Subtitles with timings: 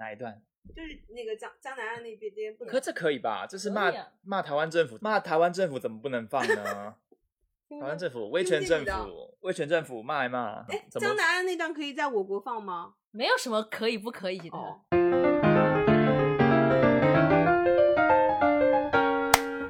[0.00, 0.42] 哪一段？
[0.74, 3.46] 就是那个江江南岸那边边不能可这可以吧？
[3.46, 6.94] 这是骂、啊骂台湾政府，骂台湾政府怎么不能放呢？
[7.68, 12.94] 台湾政府、威权政府、威权政府骂一骂，哎，怎么江南岸那段可以在我国放吗？
[13.10, 14.56] 没有什么可以不可以的。
[14.56, 14.80] 哦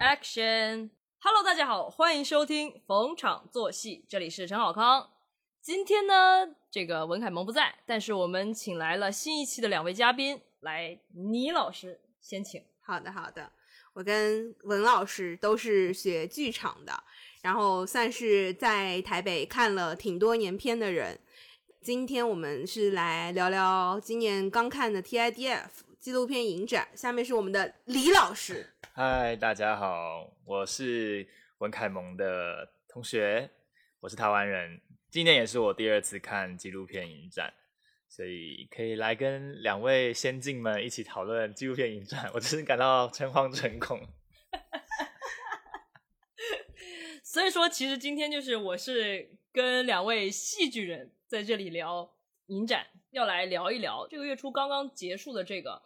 [0.01, 5.11] Action！Hello，大家好，欢迎收听逢场作戏，这里是陈好康。
[5.63, 12.65] 今天呢，这个文凯萌不在，但是我们请来了新一期的两位嘉宾，来，倪老师先请。
[12.81, 13.53] 好的，好的。
[13.93, 17.05] 我跟文老师都是学剧场的，
[17.43, 21.19] 然后算是在台北看了挺多年片的人。
[21.83, 25.69] 今天我们是来聊聊今年刚看的 TIDF
[25.99, 26.89] 纪录片影展。
[26.95, 33.51] 下面是我们的李老师，嗨，大家好，我是文凯蒙的同学，
[34.01, 37.53] 我是台湾人，今年也是我第二次看纪录片影展，
[38.09, 44.07] 所以可以来跟两位先进们一起讨论纪录片影展， 我真是感到诚惶诚恐。
[47.25, 52.15] 所以说，其实今天就是我是跟两位戏剧人在这里聊
[52.47, 55.83] 影展，要来聊一聊这个月初刚刚结束的这个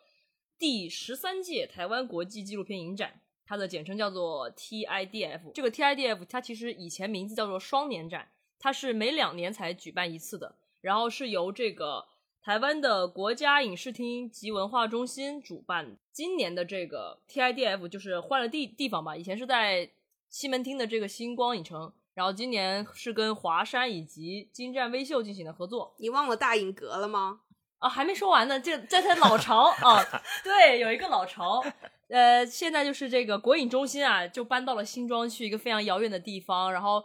[0.58, 5.50] 第十三届台湾国际纪录片影展，它的简称叫做 TIDF。
[5.54, 8.28] 这个 TIDF 它其实以前名字叫做双年展，
[8.64, 12.06] 它是每两年才举办一次的，然后是由这个
[12.42, 15.98] 台湾的国家影视厅及文化中心主办。
[16.10, 19.90] 今年的这个 TIDF 就是换了地地方吧，以前是在
[20.30, 27.40] 西门町的这个星光影城，然后今年是跟华山以及金湛微秀进行的合作你忘了大影阁了吗？
[27.80, 30.02] 啊，还没说完呢，这这才老巢啊，
[30.42, 31.62] 对，有一个老巢，
[32.08, 37.04] 呃，现在就是这个国影中心啊，就搬到了新庄去一个非常遥远的地方，然后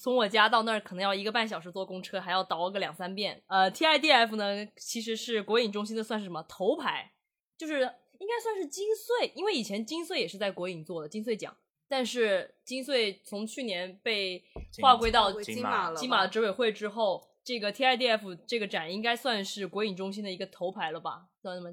[0.00, 3.42] 从我家到那儿可能要一个半小时坐公车，还要倒个两三遍。
[3.46, 7.12] 呃，TIDF 呢其实是国影中心的算是什么头牌，
[7.56, 7.74] 就是
[8.18, 11.56] 应该算是金穗，因为以前金穗也是在国影做的金穗奖。
[11.88, 14.42] 但是金穗从去年被
[14.82, 21.72] 划归到金马金马了，金马执委会之后，这个 TIDF 这个展应该算是国影中心的一个头牌了吧，算什么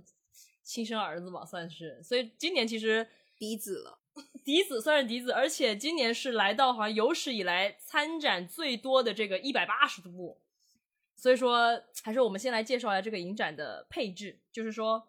[0.61, 1.99] 亲生儿子吧，算是。
[2.03, 3.07] 所以今年其实
[3.37, 4.02] 鼻子了。
[4.43, 10.37] 嫡子算是笛子，而且今年是来到好像有史以来参展最多的这个一百八十部，
[11.15, 15.07] 所以说还是我们先来介绍一下这个影展的配置，就是说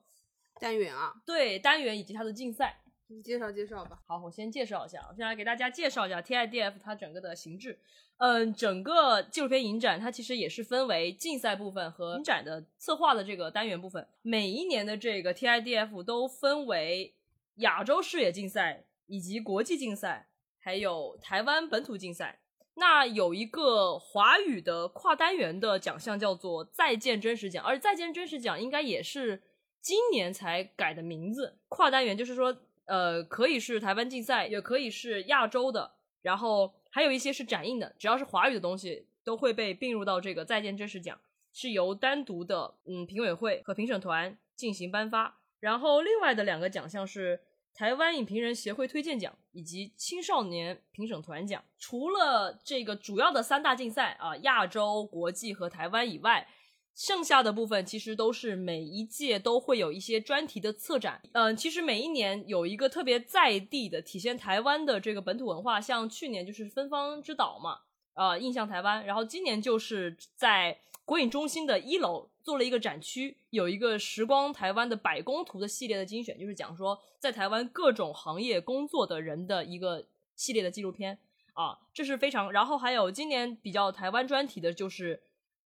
[0.61, 2.81] 单元啊，对单元以及它的竞赛。
[3.09, 4.01] 你介绍介绍吧。
[4.07, 7.79] 好，我先介绍一下，我先来给大家介绍一下 TIDF 它整个的形制。
[8.17, 14.09] 嗯，整个纪录片影展它其实也是分为竞赛部分和影展的策划的这个单元部分。
[14.23, 17.15] 每一年的这个 TIDF 都分为
[17.57, 20.29] 亚洲视野竞赛以及国际竞赛，
[20.59, 22.41] 还有台湾本土竞赛。
[22.75, 29.43] 那有一个华语的跨单元的奖项叫做“再见真实奖”，而“再见真实奖”应该也是
[29.81, 31.59] 今年才改的名字。
[31.69, 32.57] 跨单元就是说。
[32.87, 41.19] 呃，可以是台湾竞赛，也可以是亚洲的，然后还有一些是展映的，只要是华语的东西都会被并入到这个再见真实奖，
[41.51, 45.41] 是由单独的嗯评委会和评审团进行颁发。
[45.61, 47.41] 然后另外的两个奖项是
[47.75, 51.62] 台湾影评人协会推荐奖以及青少年评审团奖。
[51.79, 56.49] 除了这个主要的三大竞赛啊，亚洲、国际和台湾以外。
[56.97, 67.81] 剩下的部分其实都是每一届都会有一些专题的策展，嗯，其实每一年有一个特别在地的体现台湾的这个本土文化，像去年就是芬芳之岛嘛，
[68.15, 81.19] 呃，印象台湾，然后今年就是在国影中心的一楼做了一个展区，有一个时光台湾的百工图的系列的精选，就是讲说在台湾各种行业工作的人的一个系列的纪录片
[81.53, 85.23] 啊，这是非常，然后还有今年比较台湾专题的就是。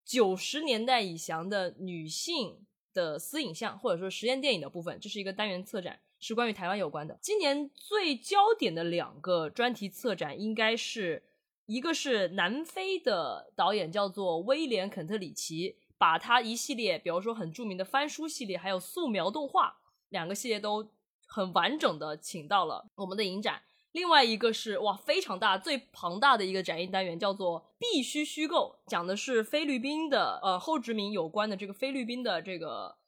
[0.04, 7.16] 九十年代以降的女性的私影像，或者说实验电影的部分，这是一个单元策展，是关于台湾有关的。
[7.22, 11.22] 今年最焦点的两个专题策展，应该是
[11.72, 19.78] 一个是南非的导演叫做威廉肯特里奇，把他一系列，比如说很著名的翻书系列，还有素描动画
[20.10, 20.86] 两个系列都
[21.26, 23.62] 很完整的请到了我们的影展。
[23.92, 32.98] 另外一个是哇非常大、最庞大的一个展映单元，叫做“必须虚构”，讲的是菲律宾的呃后殖民有关的这个菲律宾的这个，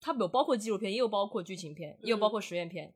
[0.00, 2.94] 它有包括纪录片，也有包括剧情片，也有包括实验片，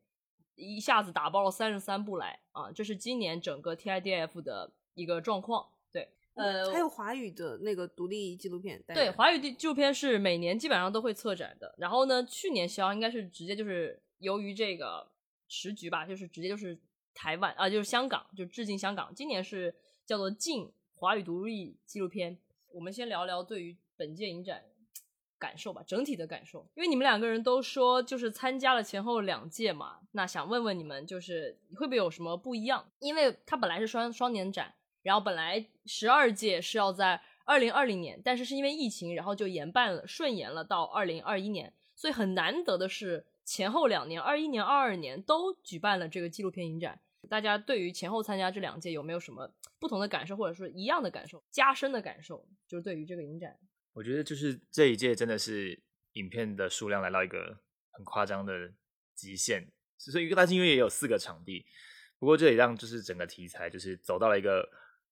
[0.55, 2.73] 一下子打包了三十三部来啊！
[2.73, 5.67] 这是今年整个 TIDF 的一个状况。
[5.91, 8.83] 对，呃，还有华语的那个独立纪录片。
[8.89, 11.75] 对，华语纪录片是每年基本上都会策展的。
[11.79, 15.11] 然后呢，去年肖应该是直接就是由于这个
[15.49, 16.79] 时局吧，就是直接就是。
[17.21, 19.13] 台湾啊，就是香港，就致敬香港。
[19.13, 19.75] 今年是
[20.07, 22.39] 叫做“敬华语独立纪录片”。
[22.73, 24.63] 我们先聊聊对于本届影展
[25.37, 26.65] 感受吧，整体的感受。
[26.77, 32.89] 因为你们两个人都说就是参加了前后两届嘛，那想问问你们，就是会不会有什么不一样？
[33.01, 34.73] 因为它本来是双双年展，
[35.09, 41.73] 然后本来十二届是要在二零二零年，但是是因为疫情，然后就延办了，顺延了到二零二一年。
[41.97, 47.01] 所以很难得的是，前后两年，二一年、二二年都举办了这个纪录片影展。
[47.27, 52.47] 大家对于前后参加这两届有没有什么不同的感受，或者说一样的感受、加深的感受？
[52.69, 53.59] 就是对于这个影展，
[53.95, 55.83] 我觉得就是这一届真的是
[56.13, 57.59] 影片的数量来到一个
[57.93, 58.71] 很夸张的
[59.15, 59.67] 极限，
[59.97, 61.65] 所以但是因为也有四个场地，
[62.19, 64.69] 不过这也让就是整个题材就是走到了一个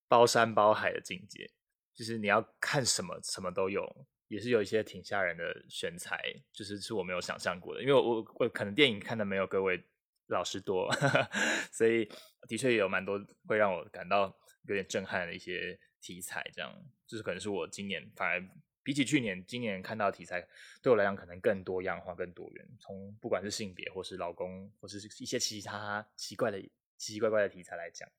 [0.08, 1.50] 包山包海的境界，
[1.94, 4.06] 就是你要看什么什么都有。
[4.29, 6.20] 也是有一些挺吓人的选材，
[6.53, 9.81] 就是是我没有想象过的，因为我我可能电影看的没有各位
[10.26, 10.93] 老师多，
[11.70, 12.11] 所以
[12.49, 14.37] 的确也有蛮多会让我感到
[14.67, 16.75] 有点震撼的一些题材，这样
[17.06, 18.44] 就是可能是我今年反而
[18.82, 20.44] 比起去年，今年看到题材
[20.82, 26.61] 对我来讲可能更多样化、更多元，从不管是性别或是老公或是一些其他奇怪的
[26.97, 28.11] 奇奇怪怪的题材来讲，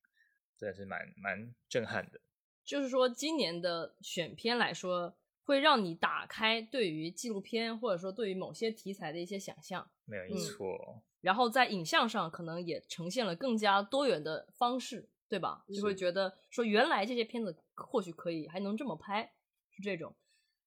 [0.58, 2.20] 真的是蛮蛮震撼的。
[2.64, 5.16] 就是说今年的选片来说。
[5.48, 11.02] 会让你打开对于纪录片或者说对于某些题材的一些想象，没有错。
[11.22, 15.64] 然后在影像上可能也呈现了更加多元的方式，对吧？
[15.74, 19.32] 就会觉得说原来这些片子或许可以还能这么拍，
[19.70, 20.14] 是这种。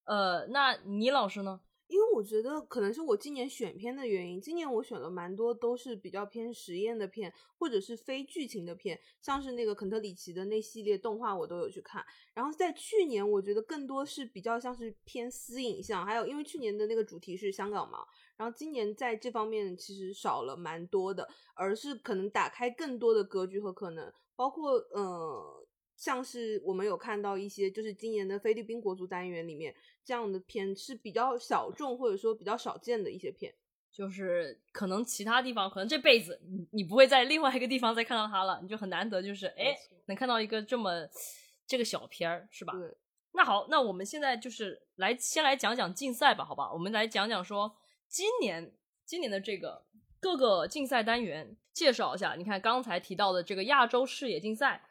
[0.02, 1.60] 呃，那倪老师呢？
[1.92, 12.02] 因为我觉得可能是我今年选片的原因，今年我选了蛮多都是比较偏实验的片，或者是非剧情的片，像是那个肯特里奇的那系列动画我都有去看。
[12.32, 17.98] 然后在去年，我觉得更多是比较像是偏私影像，还有因为去年的那个主题是香港嘛，
[18.38, 25.61] 然后今年在这方面其实少了蛮多的，而是可能打开更多的格局和可能，包括嗯。
[26.02, 29.72] 像是我们有看到一些，就是今年的菲律宾国足单元里面
[30.04, 33.54] 这样的片是比较小众或者说比较少见的一些片，
[33.92, 41.06] 就是可能其他地方可能这辈子你你不会在另外一个地方再看到它了，你就很难得就是哎能看到一个这么
[41.68, 42.72] 这个小片儿是吧？
[42.72, 42.92] 对。
[43.34, 46.72] 那好，那我们现在就是来先来讲讲竞赛吧，好吧？
[46.72, 47.72] 我们来讲讲说
[48.08, 49.84] 今年今年的这个
[50.18, 52.34] 各个竞赛单元介绍一下。
[52.34, 54.82] 你看刚才提到的这个亚洲视野竞赛。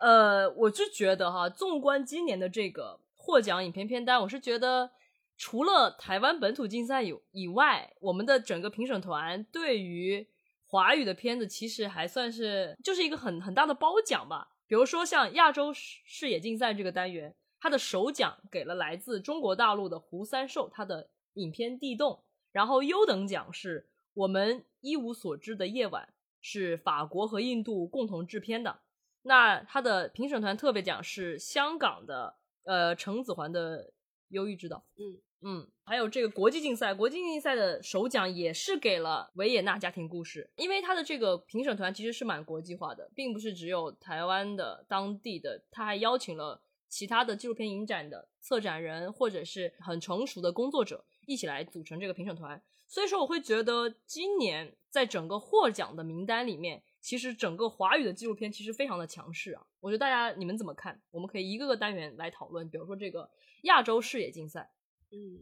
[0.00, 4.90] 呃，我是觉得哈，纵观今年的这个获奖影片片单，我是觉得
[5.36, 10.26] 除了台湾本土竞赛有以外，我们的整个评审团对于
[10.66, 14.48] 华语的片子其实还算是就是一个很很大的褒奖吧。
[14.66, 22.12] 比如说像亚洲视野竞赛这个单元，它的首奖给了来自中国大陆的胡三寿他的影片《地洞》，
[22.52, 26.08] 然后优等奖是我们一无所知的夜晚，
[26.40, 28.80] 是法国和印度共同制片的。
[29.22, 33.84] 那他的评审团特别奖是香港的，呃，程子桓的
[34.28, 34.76] 《忧郁之岛》。
[34.96, 52.62] 嗯嗯，还有这个国际竞赛，国际竞赛的首奖也是给了维也纳家庭故事，因为他的这个评审团其实是蛮国际化的，并不是只有台湾的当地的，他还邀请了其他的纪录片影展的策展人或者是很成熟的工作者一起来组成这个评审团。
[52.86, 56.82] 所以说，我会觉得今年在整个获奖的名单里面。
[57.00, 61.00] 其实整个华语的纪录片其实非常的强势啊，我觉得大家你们怎么看？
[61.10, 63.30] 我们可以一个个单元来讨论，比如说这个
[63.62, 64.70] 亚洲视野竞赛。
[65.10, 65.40] 嗯，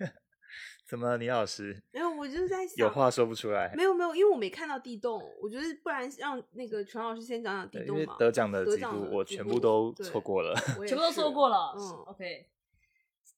[0.88, 1.82] 怎么，李老师？
[1.92, 3.74] 没有，我就是在想，有话说不出来。
[3.76, 8.16] 没有没有，因为我没看到地洞，我觉得不然让那个陈老师先讲讲地洞嘛。
[8.18, 10.54] 得奖的几部我全部都错过了，
[10.88, 11.74] 全部都错过了。
[11.76, 12.48] 嗯，OK。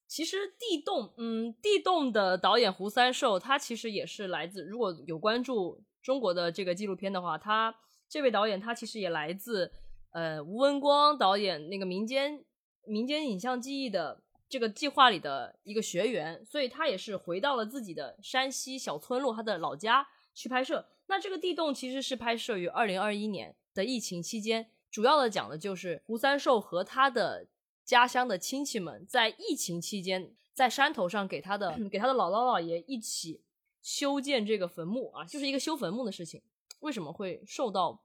[0.07, 5.83] 其实地洞，嗯，地洞的导演胡三寿，他其实也是来自，如果有关注。
[6.07, 7.75] 中国的这个纪录片的话，他
[8.09, 9.73] 这位导演他其实也来自
[10.13, 12.45] 呃吴文光导演那个民间
[12.85, 20.87] 民间影像记忆的这个计划里的一个学员，所以他也是回到了自己的山西小村落他的老家去拍摄。
[21.09, 27.49] 那这个地洞其实是拍摄于二零二一年的疫情期间，主要的讲的就是胡三寿和他的
[27.85, 33.43] 家乡的亲戚们在疫情期间在山头上给他的 给他的姥姥姥爷一起。
[33.87, 36.43] 修建这个坟墓啊，就是一个修坟墓的事情，
[36.81, 38.05] 为什么会受到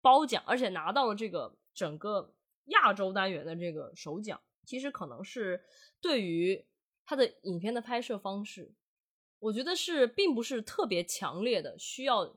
[0.00, 2.32] 褒奖，而且拿到了这个整个
[2.66, 4.40] 亚洲单元的这个首奖？
[4.64, 5.64] 其实可能是
[6.00, 6.64] 对于
[7.04, 8.72] 他的影片的拍摄方式，
[9.40, 12.36] 我觉得是并不是特别强烈的，需要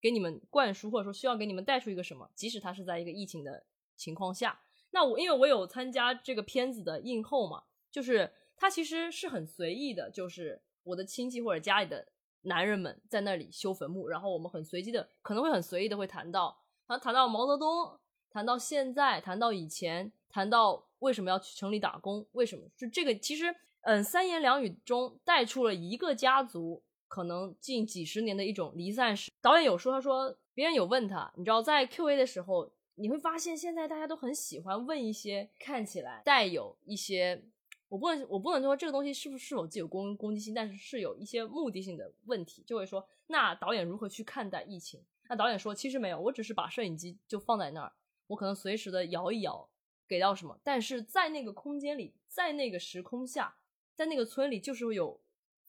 [0.00, 2.30] 给你们灌输，或者说需要给你们带出一个什么？
[2.34, 4.58] 即使他是在一个疫情的情况下，
[4.92, 10.62] 那我因为我有参加这个片子的映后嘛，就是他其实是很随意的，就是。
[10.82, 12.06] 我的亲戚或者家里的
[12.42, 16.56] 男人们在那里修坟墓，然后我们很随机的，可能会很随意的会谈到，
[16.86, 17.98] 谈，谈到毛泽东，
[18.30, 22.64] 谈到现在，谈到以前，谈到为什么要去城里打工，为什么？
[22.76, 29.30] 就这个，其实嗯，三言两语中带出了一个家族可能近几十年的一种离散史。
[29.40, 37.42] 导演有说，他说别人有问他，你知道在 Q A 的时候，你会发现现在大家都很喜欢问一些看起来带有一些，
[37.90, 45.04] 我不能我不能说这个东西是不是否具有攻攻击性，但是是有一些目的性的问题，就会说那导演如何去看待疫情？
[45.28, 47.92] 那导演说其实没有，我只是把摄影机就放在那儿，
[48.28, 49.68] 我可能随时的摇一摇，
[50.08, 53.56] 给到什么，但是在那个空间里，在那个时空下。
[53.92, 55.20] 在那个村里，就是会有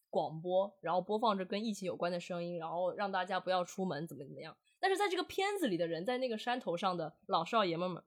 [0.10, 4.56] 广播，然后播放着跟疫情有关的声音，然后让大家不要出门，怎么怎么样。
[4.80, 8.02] 但是在这个片子里的人，在那个山头上的老少爷们们，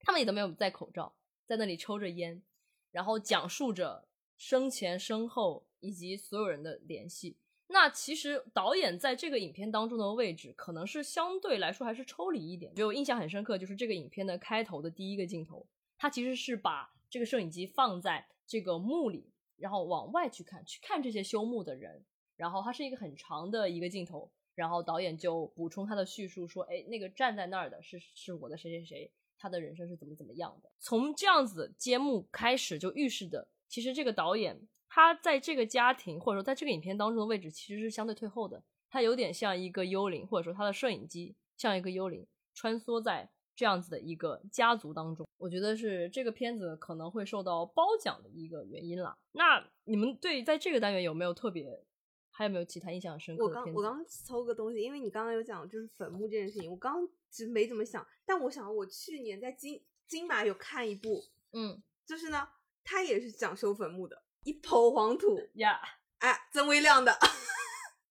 [0.00, 1.12] 他们也都没有戴口罩，
[1.44, 2.42] 在那里抽着烟，
[2.90, 4.06] 然后讲述着
[4.36, 7.36] 生前身后以及所有人的联系。
[7.68, 12.74] 那其实导演在这个影片当中的位置，可能是相对来说还是抽离一点。
[12.74, 15.66] 就印象很深刻，就是这个影片的开头的第一个镜头，
[15.96, 19.30] 他其实是把这个摄影机放在这个墓里。
[19.56, 22.02] 然后往外去看，去看这些修墓的人，
[22.34, 30.70] 然后它是一个很长的一个镜头，然后导演就补充他的叙述说，哎，那个站在那儿的是是我的谁谁谁，他的人生是怎么怎么样的。
[30.78, 43.30] 从这样子揭幕开始，就预示着，其实这个导演他在这个家庭或者说在这个影片当中的位置其实是相对退后的，他有点像一个幽灵，或者说他的摄影机像一个幽灵穿梭在。
[43.56, 49.14] 这样子的一个家族当中，我觉得是这个片子可能会受到褒奖的一个原因啦。
[49.32, 51.84] 那你们对在这个单元有没有特别，
[52.30, 53.60] 还有没有其他印象深刻的？
[53.60, 61.22] 我刚我刚搜个东西，因为你刚刚有讲就是坟墓这件事情，我刚刚其实没怎么想，但我想我去年在金金马有看一部，
[61.52, 62.48] 嗯，就是呢，
[62.82, 65.80] 他也是讲修坟墓的，一抔黄土 呀，
[66.18, 67.16] 哎，曾微亮的。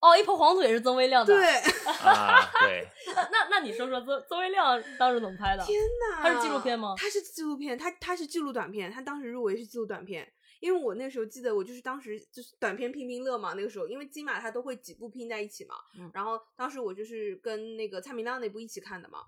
[0.02, 1.36] 哦，一抔黄土也是曾微亮 的。
[1.36, 1.46] 对，
[2.06, 2.88] 啊，对。
[3.32, 5.66] 那那你说说曾曾微亮当时怎么拍的？
[5.66, 5.78] 天
[6.10, 6.94] 哪，他是纪录片吗？
[6.98, 10.32] 他是纪录片，他他是记录短片，他当时入围是纪录短片。
[10.60, 15.75] 因为我那时候记得，我就是当时就是短片拼拼乐嘛，那个时候因为金马它都会几部拼在一起嘛。
[15.98, 16.10] 嗯。
[16.13, 19.20] 然后当时我就是跟那个蔡明亮那部一起看的嘛，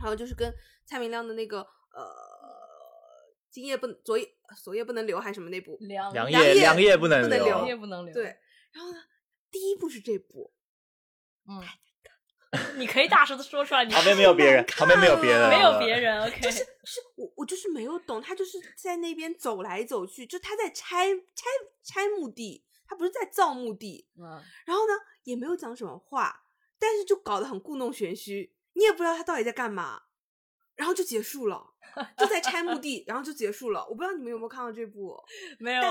[0.00, 0.52] 还有就是跟
[0.84, 2.04] 蔡明亮的那个呃，
[3.50, 4.28] 今夜不昨夜
[4.62, 5.76] 昨夜不能留还是什么那部？
[5.80, 7.28] 良良夜良夜不能
[7.66, 8.14] 夜不能留。
[8.14, 8.24] 对，
[8.72, 8.98] 然后呢？
[9.50, 10.54] 第一部是这部，
[11.46, 11.60] 嗯，
[12.76, 13.84] 你可以大声的说出来。
[13.84, 16.22] 你 旁边没有别人， 旁边没有别人，没有别人。
[16.22, 21.44] OK，就是是我我就是没有懂，他就是在那边走来走去，就他在拆拆
[21.82, 24.06] 拆墓地，他不是在造墓地。
[24.18, 24.92] 嗯，然后呢，
[25.24, 26.42] 也没有讲什么话，
[26.78, 30.02] 但是就搞得很故弄玄虚，你也不知道他到底在干嘛，
[30.76, 31.68] 然后就结束了。
[32.16, 33.86] 就在拆墓地，然后就结束了。
[33.86, 35.14] 我不知道你们有没有看到这部？
[35.58, 35.82] 没有。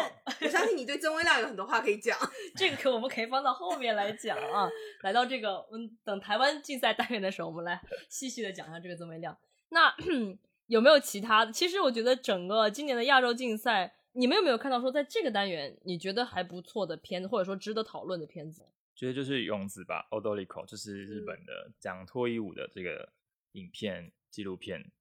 [0.42, 2.18] 我相信你对曾微亮有很多话可以讲。
[2.58, 4.68] 这个可我们可以放到后面来讲啊。
[5.04, 9.38] 来到这个，嗯，等台湾竞赛单元的时候，我们来细细的讲一下这个曾微亮。
[9.70, 9.96] 那
[10.66, 11.52] 有没有其他的？
[11.52, 18.66] 其实我觉得整个今年的亚洲竞赛，你们有没有看到说在这个单元你觉得还不错的片子，或者说值得讨论的片子？
[18.96, 23.08] 觉得就是勇子吧，Odolico，就是日本的讲脱衣舞的这个
[23.52, 24.92] 影片纪录片。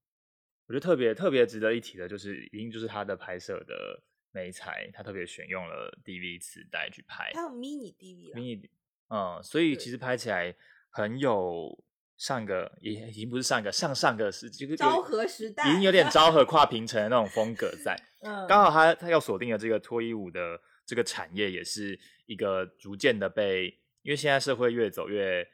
[0.67, 8.69] 我觉得特别特别值得一提的，就是一定就是他的拍摄的美材，他特别选用了 DV 磁带去拍，还有 mini DV，mini，
[9.09, 10.55] 嗯，所以其实拍起来
[10.89, 11.83] 很有
[12.15, 17.93] 上个也已经不是上个上上个是就是昭和时代，已经有点昭和 跨平成的那种风格在。
[18.23, 23.65] 嗯，刚好他他要锁定的这个脱衣舞的这个产业，也是一个逐渐的被，
[24.03, 25.45] 因为现在社会越走越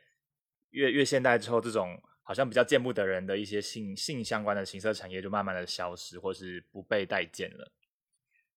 [0.70, 2.00] 越越现代之后，这种。
[2.28, 7.72] 好像比较见不得人的一些性性相关的情色产业就慢慢的消失，或是不被待见了。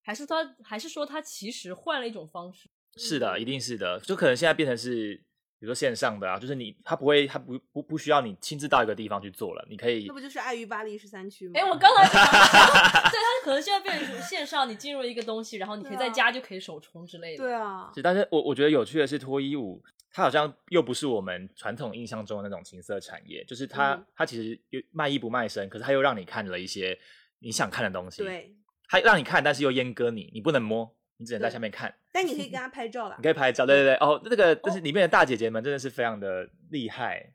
[0.02, 2.68] 还是他，还是说他其实换了一种方式？
[2.96, 4.00] 是的，一定是的。
[4.00, 5.14] 就可能现在变成是，
[5.60, 10.06] 比如说线上的啊，就是你他不会，他不不不需要你亲自到一个地方去做了，你可以。
[10.08, 11.52] 那不就是爱于巴黎十三区吗？
[11.54, 17.44] 哎，我刚才 对他可能现在变成线上，你进入一个东西，然后你可以在家就可以手冲之类的。
[17.44, 17.92] 对啊。
[17.94, 19.80] 是，但是我我觉得有趣的是脱衣舞。
[20.12, 26.98] 它好像又不是我们传统印象中的那种情色产业，就是它，它其实又卖艺不卖身，可是它又让你看了一些
[27.38, 28.22] 你想看的东西。
[28.24, 28.52] 对，
[28.88, 31.94] 它让你看，但是又阉割你，你不能摸，你只能在下面看。
[32.10, 33.14] 但你可以跟 他拍照了。
[33.18, 33.94] 你可以拍照，对对对。
[33.98, 37.32] 哦，那个就是里面的大姐姐们真的是非常的厉害，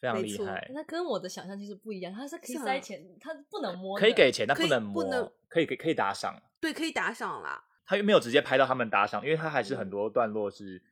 [0.00, 0.68] 非常厉害。
[0.74, 6.42] 那跟我的想象其实不一样，它是可以塞钱，它不能摸，可以给钱，但不能摸，可以可以可以打赏。
[6.60, 7.62] 对，可以打赏啦。
[7.86, 10.82] 他又没有直接拍到他们打赏，因为他还是很多段落是。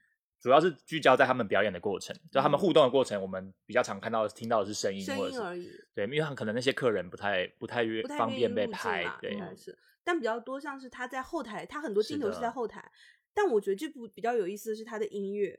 [0.40, 5.70] 主要是聚焦在他们表演的过程，就他们互动的过程，我们比较常看到、听到的是声音，声音而已。
[5.94, 9.78] 对，因为可能那些客人不太、不太约方便被拍，对，是。
[10.04, 12.92] 但比较多像是他在后台，他很多镜头是在后台。
[13.32, 15.58] 但我觉得这部比较有意思的是他的音乐，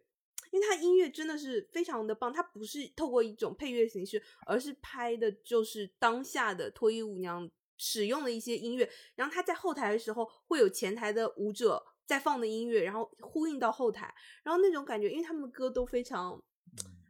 [0.51, 2.32] 因为他音乐真的是非常的棒。
[2.32, 16.41] 他不是透过一种配乐形式，而是拍的就是当下的脱衣舞娘使用的一些音乐，然后他在后台的时候会有前台的舞者在放的音乐，然后呼应到后台，然后那种感觉，因为他们的歌都非常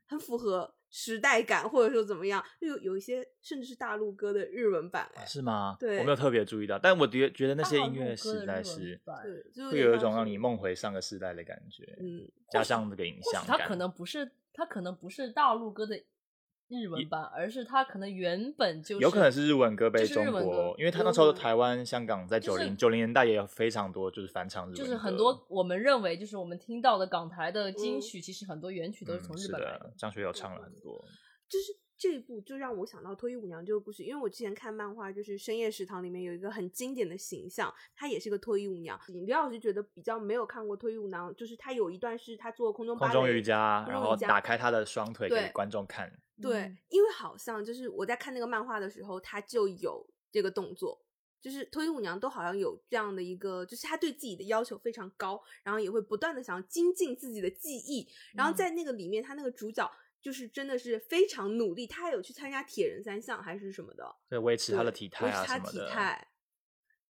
[0.08, 5.76] 很符合时代感，或者说怎么样，有有一些甚至是大陆歌的日文版，哎，是吗？
[5.80, 9.00] 对我没有特别注意到，但我觉觉得那些音乐实在是
[9.72, 13.76] 会有一种让你梦回上个时代的感觉，嗯，加上这个影像它可。
[13.76, 16.02] 能不是，它可能不是大陆歌的
[16.68, 28.02] 日文版，而是它可能原本就是有可能是日文歌被中国，因为他那时候台湾、香港在就是九零九零年代也有非常多就是翻唱日文，就是很多我们认为就是我们听到的港台的金嗯。
[28.02, 30.94] 曲，其实很多原曲都是从日本来的，张学友唱了很多，
[31.48, 39.00] 就是这一部就让我想到《脱衣舞娘》这个故事，因为我之前看漫画，就是《深夜食堂》里面有一个很经典的形象，她也是个脱衣舞娘。
[39.08, 46.12] 李老师觉得比较没有看过《脱衣舞娘》，就是她有一段是她做空中芭蕾空中瑜伽，然后打开她的双腿给观众看，
[46.42, 51.02] 对，嗯因为好像就是我在看那个漫画的时候，她就有这个动作。
[51.42, 58.08] 就是脱衣舞娘都好像有这样的一个，就是她对自己的要求非常高，然后也会不断的想要精进自己的技艺。
[58.34, 59.88] 然后嗯在那个里面，她那个主角
[60.26, 66.28] 就是真的是非常努力，他还有去参加铁人三项还是什么的，对，维持他的体态维持他体啊什么的，态。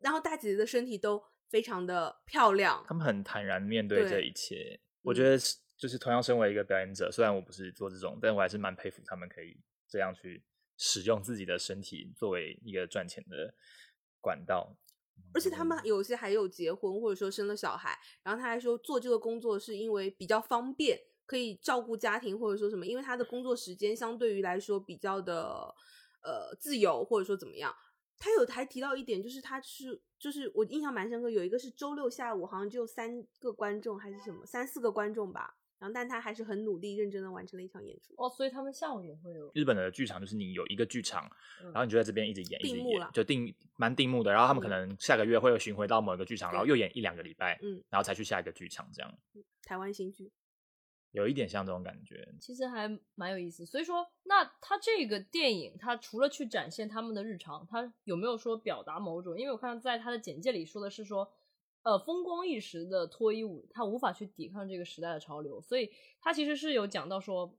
[0.01, 4.81] 然后大姐姐的身体都非常的漂亮，他们很坦然面对这一切。
[5.03, 5.39] 我嗯觉得
[5.77, 9.57] 就是同样身为一个表演者，虽然我不是做这种，但我还是蛮佩服他们可以
[9.87, 10.43] 这样去
[10.77, 13.55] 使用自己的身体作为一个赚钱的
[14.21, 14.77] 管道。
[15.33, 25.75] 而且他们嗯有些还有结婚或者说生了小孩，然后他还说做这个工作是因为比较方便，可以照顾家庭或者说什么，因为他的工作时间相对于来说比较的
[26.23, 27.75] 呃自由或者说怎么样。
[28.17, 38.15] 他有还提到一点，就是他是就是我印象蛮深刻，有一个是周六下午好像只有三个观众还是什么三四个观众吧，然后但他还是很努力认真的完成了一场演出。
[38.17, 41.29] 哦，所以他们下午也会有，日本的剧场就是你有一个剧场，
[41.61, 44.33] 嗯然后你就在这边一直演，一直定幕啦，演就定蛮定目的。
[44.33, 49.19] 然后他们可嗯能下个月会有巡回到某一个剧场，然后又演一两个礼拜，嗯，然后才去下一个剧场，这样
[49.65, 50.31] 台湾新剧，
[51.15, 52.29] 有一点像这种感觉。
[52.41, 53.65] 其实还蛮有意思。
[53.65, 59.39] 所以说，那他这个电影，他除了去展现他们的日常，他有没有说表达某种？
[59.39, 61.33] 因为我看在他的简介里说的是说，
[61.83, 65.89] 呃，风光一时的脱衣舞，他无法去抵抗这个时代的潮流，所以
[66.21, 67.57] 他其实是有讲到说，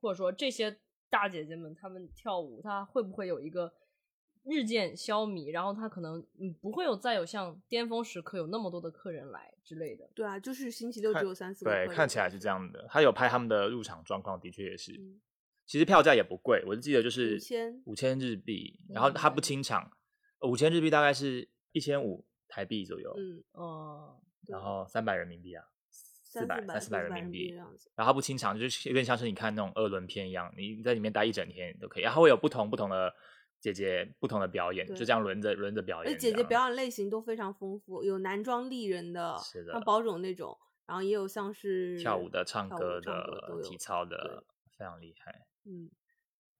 [0.00, 0.78] 或者说这些
[1.10, 3.72] 大姐姐们她们跳舞，她会不会有一个
[4.44, 10.08] 日渐消弭，然后他可能嗯不会有再有像巅峰时刻有那么多的客人来之类的。
[10.14, 12.86] 对啊，就是星期六只有三四个对，看起来是这样的。
[12.88, 14.92] 他有拍他们的入场状况，的确也是。
[14.92, 15.20] 嗯
[15.66, 19.90] 其实票价也不贵，我就记得就是5000五千日币，然后他不清场，
[20.42, 27.90] 五千日币大概是一千五台币左右，嗯，哦、然后三百人民币啊，四百三四百人民币这样子。
[27.94, 33.10] 然后他不清场，就是有点像是你看那种二轮片一样，你在里面待一整天都可以，然后会有不同不同的
[33.64, 36.12] 姐姐不同的表演，就这样轮着轮着表演。
[36.12, 44.44] 且姐姐表演类型都非常丰富，有男装丽人的，是的像宝种那种，然后也有像是跳舞的、唱歌的、体操的，
[44.76, 45.46] 非常厉害。
[45.64, 45.90] 嗯，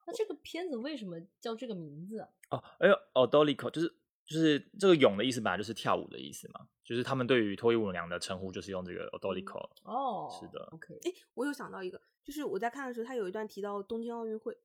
[0.07, 2.29] 那这个片子为什么叫这个名字啊？
[2.49, 14.57] 哦，哎呦，odolico 就是就是这个俑的意思本来就是跳舞的意思嘛，就是他们对于脱衣舞娘的称呼就是用这个 odolico 哦，是的，OK，哎，我有想到一个，就是我在看的时候，他有一段提到东京奥运会，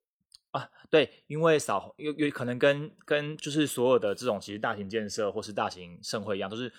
[0.52, 6.72] 啊，对，因为扫有有可能跟跟就是所有的这种其实大型建设或是大型盛会一样，都是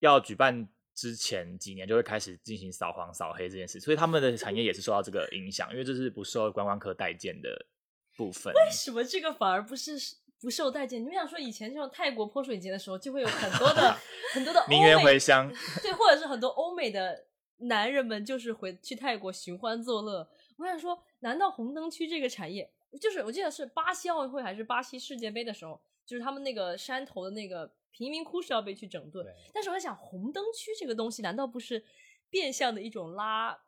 [0.00, 7.66] 要举办之前几年就会开始进行扫黄扫黑这件事，所以他们的产业也是受到这个影响，因为这是不受观光客待见的
[8.16, 8.52] 部分。
[8.52, 9.92] 为什么这个反而不是
[10.40, 11.00] 不受待见？
[11.00, 13.96] 你们想说以前这种泰国泼水节的时候，就会有很多的
[14.34, 15.50] 很多的名媛回乡，
[15.82, 17.24] 对，或者是很多欧美的
[17.58, 20.28] 男人们就是回去泰国寻欢作乐。
[20.58, 29.26] 我想说，难道红灯区这个产业，就是我记得是巴西奥运会还是巴西世界杯的时候，就是他们那个山头的那个贫民窟是要被去整顿。
[29.52, 31.82] 但是我在想，红灯区这个东西，难道不是
[32.28, 33.58] 变相的一种拉，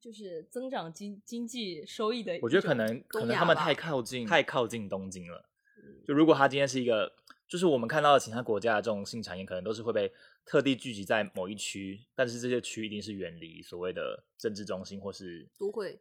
[0.00, 2.38] 就是增长经经济收益的？
[2.42, 5.48] 我觉得可能可能他们太靠近太靠近东京了。
[5.76, 7.12] 嗯就如果他今天是一个，
[7.48, 10.12] 就是我们看到的其他国家的这种性产业，可能都是会被
[10.44, 16.00] 特地聚集在某一区，但是这些区一定是远离所谓的政治中心或是都会。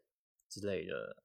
[0.49, 1.23] 之类的。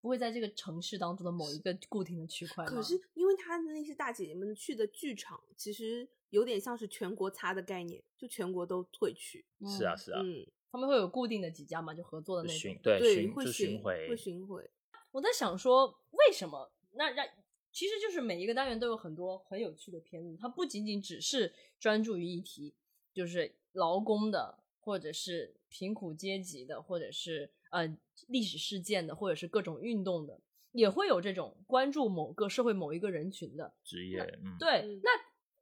[0.00, 2.64] 不会在这个城市当中的某一个固定的区块？
[2.64, 9.44] 可是因为他的那些大姐姐们去的剧场，其实有点像是全国擦的概念，就全国都会去。
[9.66, 12.76] 是啊，是啊，嗯，他们会有固定的几家嘛，就合作的那种。
[12.82, 14.70] 对对，巡就会巡巡回会巡回。
[15.10, 17.26] 我在想说，为什么那让
[17.72, 22.74] 其实就是每一个单元都有很多很有趣的片子，它不仅仅只是专注于议题，
[23.12, 27.96] 就是劳工的，或者是贫苦阶级的，或者是呃
[28.28, 30.40] 历史事件的，或者是各种运动的。
[30.72, 33.72] 也会有这种关注某个社会某一个人群的。
[33.82, 35.10] 职业，嗯，对，嗯那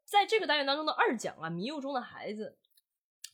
[0.05, 2.59] 在这个单元当中的二讲啊，《迷雾中的孩子》，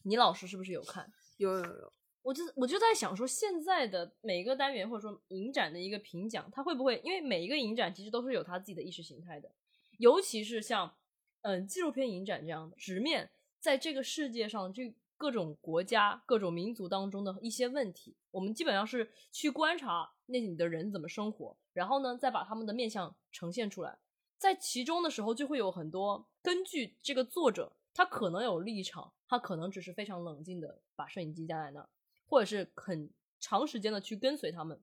[0.03, 1.11] 倪老师是不是有看？
[1.39, 9.51] 有有有，我就我就在想说，现在的每一个单元或者说影展的一个评奖，它会不会因为每一个影展其实都是有它自己的意识形态的，
[9.99, 10.95] 尤其是像
[11.41, 23.97] 嗯纪录片影展这样的，直面在这个世界上这各种国家、各种民族当中的一些问题，我们基本上是去观察那里的人怎么生活，然后呢再把他们的面相呈现出来，
[24.37, 31.89] 在其中的时候就会有很多根据这个作者他可能有立场，他可能只是非常冷静的把摄影机架在那儿。
[32.27, 33.09] 或者是很
[33.39, 34.81] 长时间的去跟随他们，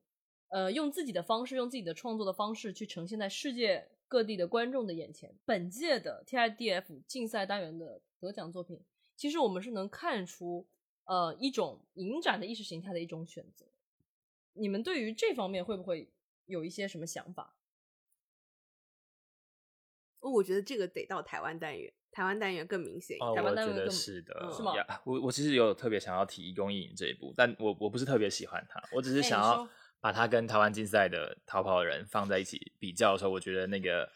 [0.48, 5.36] 呃，用自己的方式，用自己的创作的方式去呈现在世界各地的观众的眼前。
[5.44, 8.80] 本届的 TIDF 竞赛单元的得奖作品，
[9.20, 10.66] 其实我们是能看出，
[11.04, 13.66] 呃，一种影展的意识形态的一种选择。
[14.54, 16.10] 你们对于这方面会不会
[16.46, 17.54] 有一些什么想法？
[20.22, 23.36] 哦我觉得这个得到台湾单元，台湾单元更明显一哦，点。
[23.36, 29.68] 台湾我觉得单位更是的，嗯是吗呀我我其实有特别想要提《一公一影》这一部，但我我不是特别喜欢它，我只是想要
[30.00, 34.10] 把它跟台湾竞赛的逃跑的人放在一起比较的时候，我觉得那个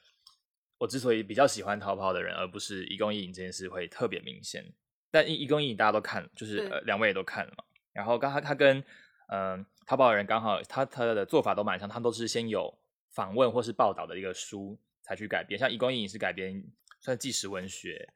[0.77, 4.73] 我之所以比较喜欢逃跑的人，而不是一公一影这件事会特别明显。
[5.13, 7.63] 但一一公一影大家都看了，就是两位也都看了嘛。
[7.93, 8.79] 然后刚他他跟
[9.27, 12.73] 嗯、呃逃跑的人刚好他他的做法都蛮像，他都是先有
[13.11, 16.63] 访问或是报道的一个书才去改编，像一公一影是改编
[16.99, 18.09] 算纪实文学，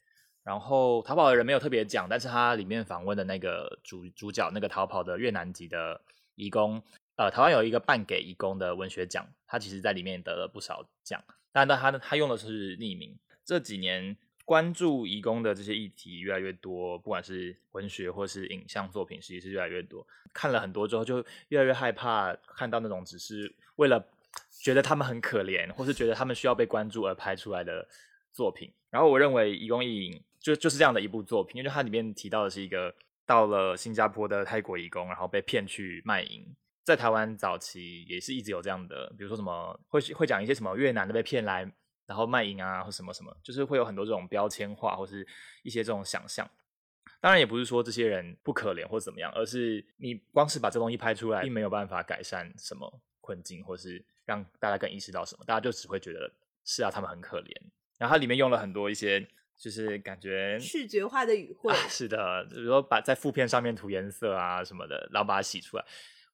[0.44, 6.02] 然后淘宝的人没有特别讲，但是他里面访问的那个主主角那个逃跑的越南籍的
[6.34, 6.82] 义工，
[7.18, 13.20] 呃，台湾有一个办给义工的文学奖，他其实在里面得了不少奖，但但他他用的是匿名。
[13.44, 20.08] 这几年关注义工的这些议题越来越多，不管是文学或是影像作品，其实是越来越多。
[20.32, 21.18] 看了很多之后，就
[21.50, 24.08] 越来越害怕看到那种只是为了
[24.50, 27.86] 觉得他们很可怜，或是觉得他们需要被关注而拍出来的
[28.32, 28.72] 作品。
[28.90, 36.56] 然后我认为《移工一影》就就是这样的一部作品，因为它里面提到的是一个到了新加坡的泰国移工，然后被骗去卖淫。
[36.86, 41.70] 在台湾早期也是一直有这样的，比如说什么会会讲一些什么越南的被骗来，
[42.08, 45.28] 然后卖淫啊或什么什么，就是会有很多这种标签化或是
[45.62, 46.50] 一些这种想象。
[47.20, 56.32] 当然也不是说这些人不可怜或怎么样，而是你光是把这东西拍出来，并没有办法改善什么困境，或是让大家更意识到什么，大家就只会觉得
[56.64, 57.52] 是啊，他们很可怜。
[57.98, 65.84] 然后它里面用了很多一些，就是感觉视觉化的语汇，啊是的，比如说把在副片上面涂颜色啊什么的，然后把它洗出来。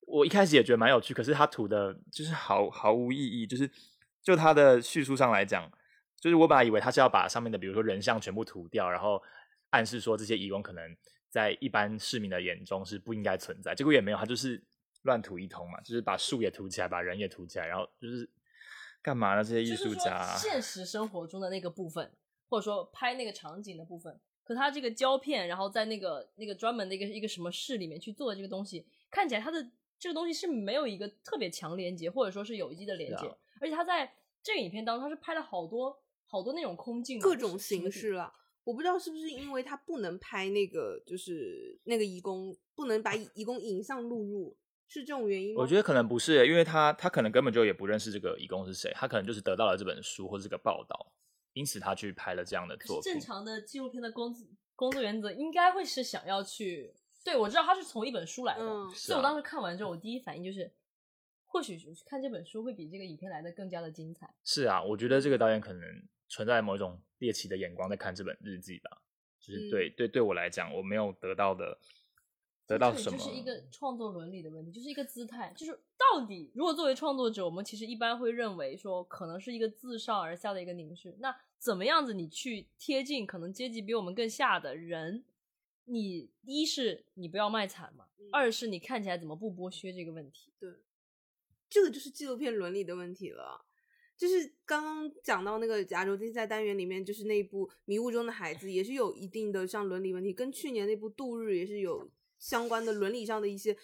[0.05, 3.69] 我一开始也觉得蛮有趣，可是他涂的就是毫毫无意义，就是
[4.23, 5.69] 就他的叙述上来讲，
[6.19, 9.21] 就是我本来以为他是要把上面的比如说人像全部涂掉，然后
[9.71, 10.95] 暗示说这些遗工可能
[11.29, 14.63] 在一般市民的眼中是不应该存在，结果也没有，他就是
[15.01, 18.29] 乱涂一通嘛，就是把树也涂起来，把人也涂起来，然后就是
[19.01, 19.43] 干嘛呢？
[19.43, 22.09] 这些艺术家现实生活中的那个部分，
[22.47, 34.11] 或者说拍那个场景的部分，可他这个胶片，然后在那个那个专门的一个一个什么室里面去做这个东西，看起来他的这个东西是没有一个特别强连接，或者说是有机的连接，啊而且他在
[34.43, 38.33] 这个影片当中，他是拍了好多好多那种空镜，各种形式了。
[38.65, 45.61] 我不知道是不是因为他不能拍那个，就是那个义工不能把义工影像录入，是这种原因吗？
[45.61, 51.13] 我觉得可能不是，因为他他可能根本就也不认识这个义工是谁，他可能就是得到了这本书或者这个报道，
[51.53, 53.13] 因此他去拍了这样的可作品。
[53.13, 54.45] 正常的纪录片的工作
[54.75, 60.71] 工作原则应该会是想要去，对我知道他是从一本书来的，嗯所以我当时看完之后，我第一反应就是，
[61.53, 64.33] 或许是看这本书会比这个影片来的更加的精彩。
[64.43, 65.81] 是啊，我觉得这个导演可能
[66.27, 69.03] 存在某一种猎奇的眼光在看这本日记吧。
[69.39, 71.77] 就是对、对对我来讲，我没有得到的
[72.65, 81.15] 得到什么，就是一个创作伦理的问题，就是一个姿态，就是到底如果作为创作者，我们其实一般会认为说，可能是一个自上而下的一个凝视。
[81.19, 85.23] 那怎么样子你去贴近可能阶级比我们更下的人？
[85.85, 90.53] 你一是你不要卖惨嘛，嗯二是你看起来怎么不剥削这个问题。
[91.73, 93.65] 这个就是纪录片伦理的问题了。
[94.15, 102.07] 就是刚刚讲到那个亚洲竞赛单元里面，就是那部《迷雾中的孩子》，也是有一定的像伦理问题，跟去年那部《度日》也是有
[102.37, 103.75] 相关的伦理上的一些，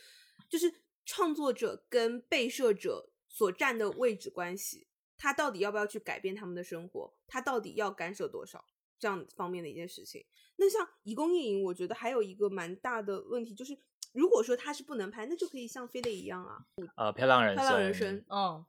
[0.47, 0.71] 就是
[1.03, 4.85] 创作者跟被摄者所占的位置关系，
[5.17, 8.63] 他到底要不要去改变他们的生活，他到底要干涉多少
[8.99, 10.23] 这样方面的一件事情。
[10.57, 13.75] 那像《移工夜影》，我觉得还有一个蛮大的问题，就是
[14.11, 18.65] 如果说他是不能拍，那就可以像飞雷一样啊，呃漂亮人生漂亮人生嗯，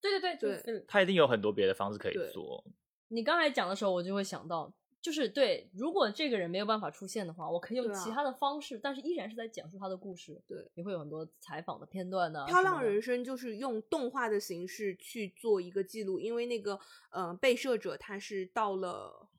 [0.00, 2.64] 对对对对就是他一定有很多别的方式可以做。
[3.08, 10.40] 你刚才讲的时候，我就会想到，就是对，如果这个人没有办法出现的话，我可以用其他的方式，但是依然是在讲述他的故事。
[10.46, 16.78] 对，你会有很多采访的片段呢、《漂亮人生》就是用动画的形式去做一个记录，因为那个
[17.10, 19.29] 呃被摄者他是到了丹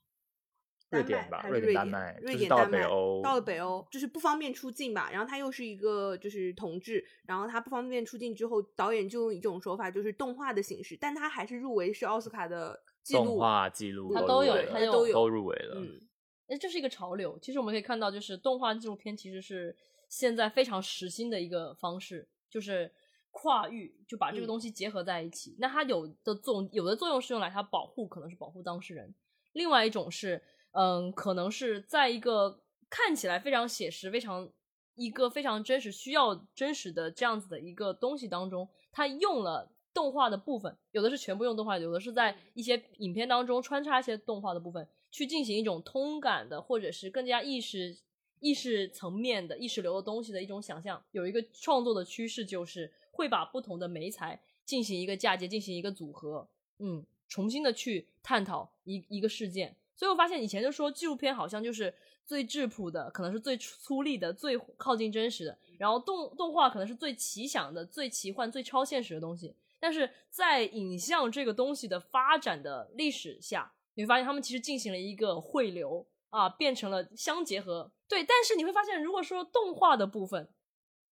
[0.92, 5.10] 瑞典吧瑞麦还是瑞典丹麦瑞就是到了典丹麦北欧到了北欧，就是不方便出境吧。
[5.12, 15.76] 然后他又是一个就是同志，然后他不方便出境之后，导演就用一种手法，就是动画的形式，但他还是入围是奥斯卡的记录动画记录他都有入围了它都有都入围了。
[15.80, 16.00] 嗯，
[16.48, 17.40] 哎，这是一个潮流。
[17.42, 19.76] 其实我们可以看到，就是动画纪录片其实是
[20.10, 22.92] 现在非常时兴的一个方式，就是
[23.32, 25.56] 跨域，就把这个嗯东西结合在一起。
[25.58, 29.08] 那它有的作用，有的作用是用来它保护，可能是保护当事人；
[29.54, 34.50] 另外一种是，嗯，可能是在一个看起来非常写实、非常
[34.96, 39.72] 一个非常真实、需要真实的这样子的一个东西当中，它用了。
[39.94, 47.98] 动画的部分，有的是全部用动画，有的是在一些影片当中穿插一些动画的部分，去进行一种通感的，或者是更加意识
[48.40, 51.04] 意识层面的意识流的东西的一种想象。
[51.12, 56.48] 有一个创作的趋势，就是会把不同的媒材进行一个嫁接，进行一个组合，
[56.80, 59.76] 嗯，重新的去探讨一一个事件。
[60.02, 61.94] 所以我发现以前就说纪录片好像就是
[62.26, 69.56] 最质朴的，可能是最粗粝的，最靠近真实的，然后动动画可能是最奇想的、最奇幻、最超现实的东西。
[69.80, 77.92] 但是在影像这个东西的发展的历史下，你会发现他们其实进行了一个汇流啊，变成了相结合。
[78.08, 80.50] 对，但是你会发现，如果说动画的部分，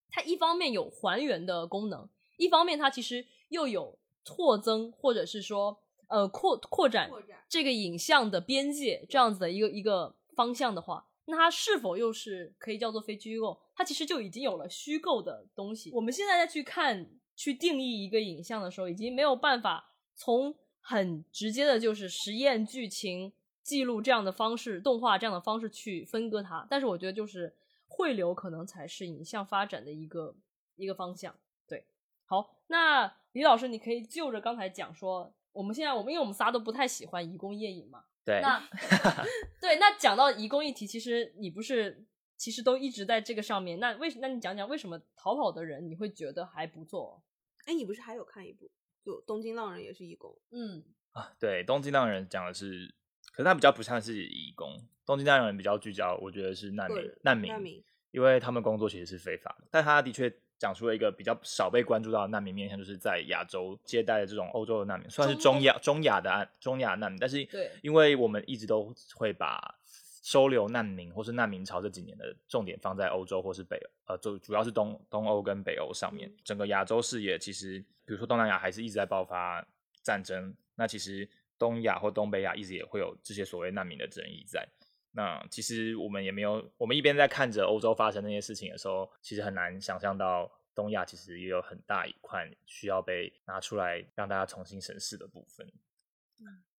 [0.09, 7.09] 它一方面有还原的功能，一方面它其实又有拓增或者是说呃扩扩展
[7.47, 13.59] 这个影像的边界这样子的一个一个方向的话，那它是否又是可以叫做非虚构？
[13.75, 15.91] 它其实就已经有了虚构的东西。
[15.93, 23.31] 我们现在再去看、去定义一个影像的时候，已经没有办法从很直接的就是实验剧情
[23.63, 26.67] 记录这样的方式、动画这样的方式去分割它。
[26.69, 27.55] 但是我觉得就是
[27.87, 30.35] 汇流可能才是影像发展的一个
[30.75, 31.35] 一个方向。
[31.67, 31.85] 对，
[32.25, 38.63] 好，那李老师，你可以就着刚才讲说，我们现在我们因为我们仨都不太喜欢移工夜影嘛，对，那
[39.59, 47.21] 对，那讲到移工议题，其实你不是其实都一直在这个上面，那为那你讲讲为什么逃跑的人你会觉得还不错？
[47.65, 48.71] 哎，你不是还有看一部，
[49.03, 52.95] 就《东京浪人》也是义工，嗯，啊，对，东京浪人讲的是，
[53.33, 57.83] 可是他比较不像是义工，东京浪人比较聚焦，我觉得是难民，难民，难民。
[58.11, 69.79] 因为他们工作其实是非法的，但他的确讲出了一个比较少被关注到的难民面向，就是在亚洲接待的这种欧洲的难民，算是中中亚中亚的案中亚难民，但是对因为我们一直都会把
[70.21, 79.65] 收留难民或是难民潮这几年的重点放在欧洲或是北呃，主主要是东东欧跟北欧上面嗯，整个亚洲视野其实，比如说东南亚还是一直在爆发
[80.03, 84.67] 战争，那其实东亚或东北亚一直也会有这些所谓难民的争议在。
[85.11, 95.67] 那其实我们也没有，我们一边在看着欧洲发生那些事情的时候，其实很难想象到东亚其实也有很大一块需要被拿出来让大家重新审视的部分。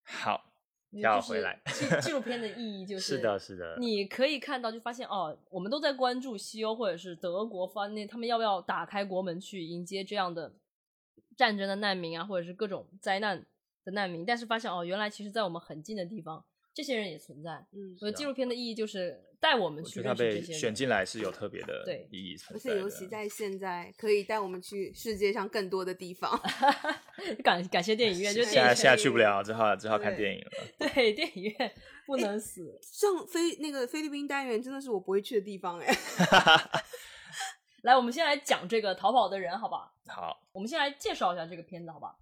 [0.03, 0.53] 好，
[0.93, 10.55] 跳就是回来纪纪录片的 意义就是是的，是的，你可以看到，就发现哦，我们都在关注西欧或者是德国方面，他们要不要打开国门去迎接这样的
[11.37, 13.45] 战争的难民啊，或者是各种灾难
[13.85, 17.51] 的难民，但是发现哦，原来其实在我们很近的地方，这些人也存在。
[17.73, 20.61] 嗯，我觉得啊纪录片的意义就是带我们去他被认识这些人。
[20.61, 26.31] 选进来是有特别的对意义存而且尤其在现在，可以带我们去世界上更多的地方。
[27.43, 30.51] 感感谢电影院， 就现在现在去不了，只好只好看电影了。
[30.79, 31.73] 对电影院
[32.07, 32.79] 不能死。
[32.83, 35.95] 像菲那个菲律宾单元真的是我不会去的地方哎。
[37.83, 39.93] 来，我们先来讲这个逃跑的人，好吧？
[40.07, 42.15] 好，我们先来介绍一下这个片子，好吧？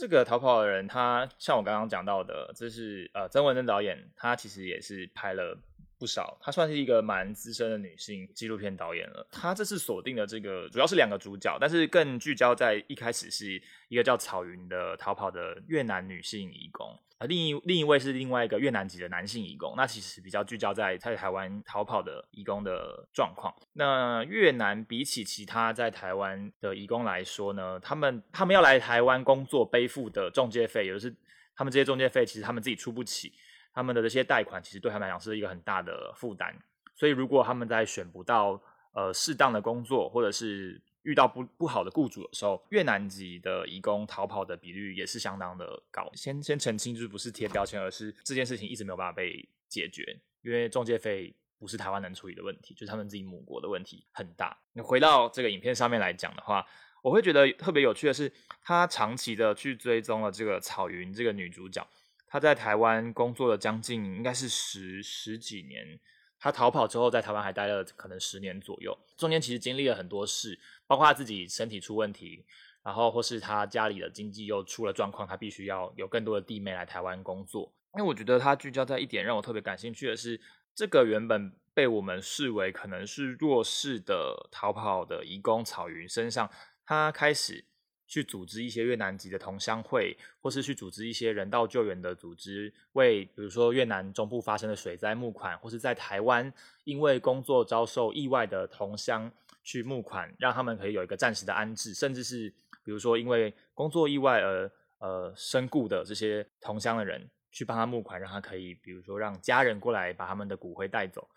[0.00, 5.58] 这个逃跑的人，他像我刚刚讲到的，这是呃曾文珍导演，他其实也是拍了
[6.00, 9.24] 不少，她算是一个蛮资深的女性纪录片导演了。
[9.30, 16.98] 她这次锁定的这个主要是两个主角，但是更聚焦在一开始是一个叫草云的逃跑的越南女性移工。
[17.18, 23.54] 呃，另一另一位是另外一个越南籍的男性移工，那其实比较聚焦在在台湾逃跑的移工的状况。
[23.74, 31.14] 那越南比起其他在台湾的移工来说呢，他们他们要来台湾工作背负的中介费，也就是
[31.54, 33.34] 他们这些中介费其实他们自己出不起，
[33.72, 36.54] 他们的这些贷款其实对他们来讲是一个很大的负担。
[36.96, 38.60] 所以如果他们在选不到
[38.92, 46.10] 呃适当的工作，或者是遇到不不好的雇主的时候，越南籍的移工逃跑的比率也是相当的高。
[46.14, 54.54] 先先澄清，就是不是贴标签，而是这件事情一直没有办法被解决，因为中介费不是台湾能处理的问题，就是他们自己母国的问题很大。
[54.74, 56.66] 你回到这个影片上面来讲的话，
[57.02, 58.30] 我会觉得特别有趣的是，
[58.60, 61.86] 他长期的去追踪了这个草云这个女主角。
[62.30, 65.98] 他在台湾工作了将近应该是十十几年。
[66.42, 72.46] 他逃跑之后，在台湾还待了可能十年左右，中间其实经历了很多事，包括他自己身体出问题，
[72.82, 77.70] 然后或是他家里的经济又出了状况，他必须要有更多的弟妹来台湾工作。
[77.94, 80.40] 因为我觉得他聚焦在一点让我特别感兴趣的是，
[80.74, 86.50] 这个原本被我们视为可能是弱势的逃跑的移工草云身上，
[86.86, 87.66] 他开始。
[88.10, 99.30] 去组织一些越南籍的同乡会，或是去组织一些人道救援的组织，为比如说越南中部发生的水灾募款，或是在台湾因为工作遭受意外的同乡
[99.62, 104.68] 去募款，让他们可以有一个暂时的安置，甚至是比如说因为工作意外而
[104.98, 111.28] 呃身故的这些同乡的人，去帮他募款，让他可以比如说让家人过来把他们的骨灰带走。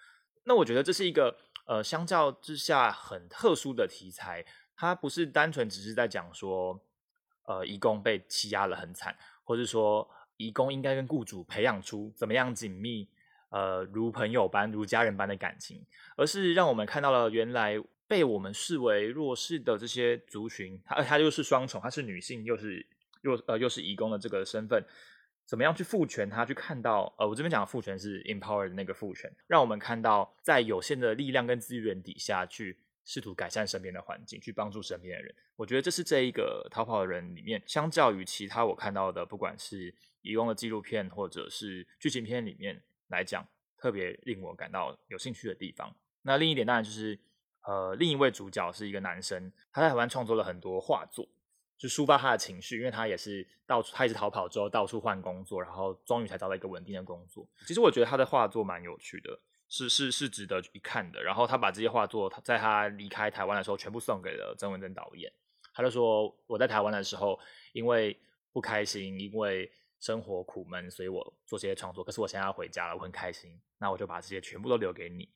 [0.45, 4.43] 那我觉得这是一个呃相较之下很特殊的题材。
[4.75, 6.79] 他不是单纯只是在讲说，
[7.43, 13.07] 呃，义工被欺压了很惨，或者说义工应该跟雇主培养出怎么样紧密，
[13.49, 15.85] 呃，如朋友般、如家人般的感情，
[16.17, 22.85] 而是让我们看到了原来被我们视为弱势的这些族群，他他又是双重，他是女性，又是
[23.21, 24.83] 又呃又是义工的这个身份，
[25.45, 32.77] 怎么样去赋权他去看到，呃，我这边讲的赋权是 empower 的那个赋权，让我们看到在有限的力量跟资源底下去。
[33.05, 35.35] 试图改善身边的环境，去帮助身边的人。
[35.55, 45.93] 我觉得这是这一个逃跑的人里面，相较于其他我看到的，不管是移工的纪录片或者是剧情片里面来讲，特别令我感到有兴趣的地方。
[46.21, 47.19] 那另一点当然就是，
[47.67, 51.27] 呃，另一位主角是一个男生，他在台湾创作了很多画作，
[51.77, 57.45] 就抒发他的情绪，因为他也是到处，他一直逃跑之后到处换工作，然后终于才找到一个稳定的工作。
[57.67, 59.37] 其实我觉得他的画作蛮有趣的。
[59.73, 61.23] 是是是值得一看的。
[61.23, 65.33] 然后他把这些画作，他在他离开台湾的时候，全部送给了曾文珍导演。
[65.73, 67.39] 他就说：“我在台湾的时候，
[67.71, 68.15] 因为
[68.51, 72.03] 不开心，因为生活苦闷，所以我做这些创作。
[72.03, 73.59] 可是我现在要回家了，我很开心。
[73.79, 75.27] 那我就把这些全部都留给你。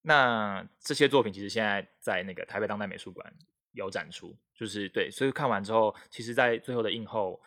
[0.00, 3.30] 那这些作品其实现在在那个台北当代美术馆
[3.72, 5.10] 有展出，就是对。
[5.10, 7.38] 所以看完之后，其实，在最后的映后。”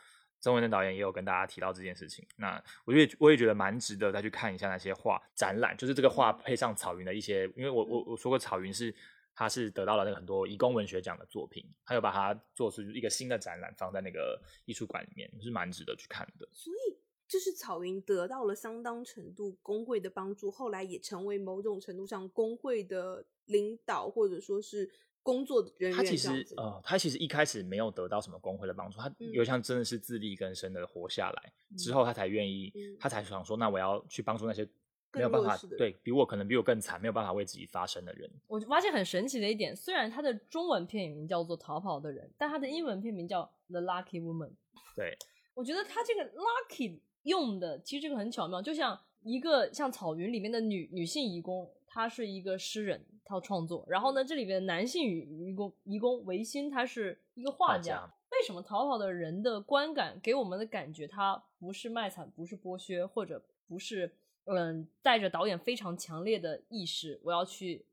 [0.45, 8.93] 曾文正导演也有跟大家提到这件事情，那我也我也觉得蛮值得再去看一下那些画展览，就是这个画配上草云的一些，因为我我我说过草云是
[9.34, 16.47] 他是得到了那个很多义工文学奖的作品，他又把它做出一个新的展览放在那个艺术馆里面，是蛮值得去看的。
[16.53, 16.95] 所以
[17.27, 24.91] 就是草云得到了相当程度工会的帮助，后来也成为某种程度上工会的领导，或者说是。
[25.26, 34.70] 工作人员，他其实呃，他其实一开始没有得到什么工会的帮助，他有像真的是自力更生的活下来之后，他才愿意，他才想说，那我要去帮助那些
[35.14, 38.30] 没有办法对比我可能比我更惨，没有办法为自己发声的人。
[38.46, 44.50] 我发现很神奇的一点，虽然他的中文片名叫做《逃跑的人》，但他的英文片名叫《The Lucky Woman》。
[44.96, 45.18] 对，
[45.56, 53.03] 我觉得他这个 “lucky” 用的其实这个很巧妙，就像一个像草原里面的女女性义工，她是一个诗人。
[53.27, 58.08] 他创作，然后呢，这里边男性与愚公愚公维新，他是一个画家。
[58.29, 67.84] 为什么逃跑的人的观感给我们的感觉，他不是卖惨，不是剥削，或者不是嗯带着导演非常强烈的意识，我要去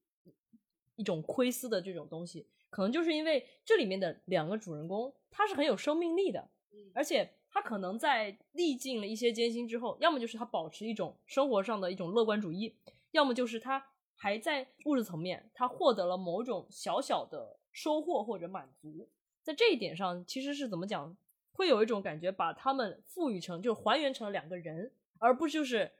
[0.96, 6.46] 一种窥私的这种东西，可能就是因为这里面的两个主人公，他是很有生命力的，
[6.92, 12.76] 而且他可能在历尽了一些艰辛之后，要么就是他保持一种生活上的一种乐观主义，
[13.12, 13.82] 要么就是他。
[14.22, 19.08] 还在物质层面，他获得了某种小小的收获或者满足，
[19.42, 21.16] 在这一点上，其实是怎么讲，
[21.50, 25.90] 会有一种感觉，把他们赋予成，就还原成了两个人，而不就是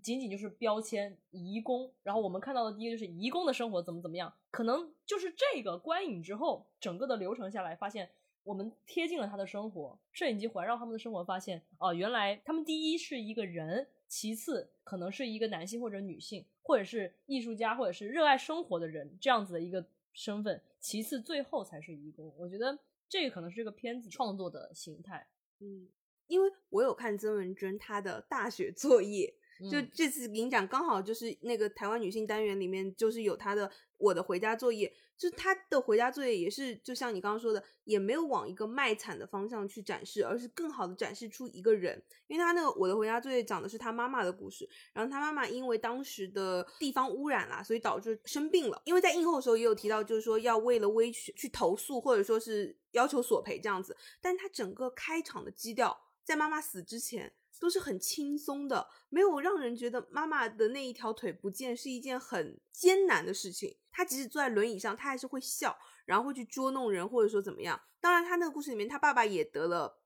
[0.00, 1.92] 仅仅就是标签移工。
[2.04, 8.08] 然后我们看到的第一个就是移工的生活怎么怎么样，可能就是这个观影之后，整个的流程下来，发现
[8.44, 13.88] 我们贴近了他的生活，摄影机环绕他们的生活，发现哦，原来他们第一是一个人。
[14.14, 20.62] 其次，可能是一个男性或者女性，或者是艺术家，或者是热爱生活的人这样子的一个身份。
[20.78, 22.30] 其次，最后才是义工。
[22.36, 25.26] 我觉得这个可能是这个片子创作的形态。
[25.60, 25.88] 嗯，
[26.26, 29.34] 因为我有看曾文珍她的大学作业。
[29.70, 42.02] 就这次影展刚好就是那个台湾女性单元里面，就是有她的我的回家作业，就是她的回家作业也是就像你刚刚说的，也没有往一个卖惨的方向去展示，而是更好的展示出一个人。
[42.26, 48.82] 因为她那个我的回家作业讲的是她妈妈的故事，然后她妈妈因为当时的地方污染啦，所以导致生病了。
[48.84, 53.96] 因为在映后的时候也有提到，就是说要为了威权去投诉，或者说是要求索赔这样子。
[54.20, 57.32] 但她整个开场的基调，在妈妈死之前。
[57.62, 63.78] 都是很轻松的，没有让人觉得妈妈的那一条腿不见是一件很艰难的事情。
[63.92, 67.80] 他即使坐在轮椅上，他还是会笑，然后会去捉弄人，或者说怎么样。
[68.00, 70.02] 当然，他那个故事里面，他爸爸也得了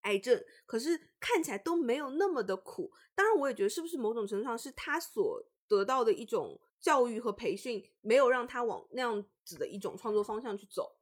[0.00, 2.90] 癌症，可是看起来都没有那么的苦。
[3.14, 10.96] 当然，我也觉得是不是某种程度上是他所得到的一种教育和培训，没有让他往那样子的一种创作方向去走。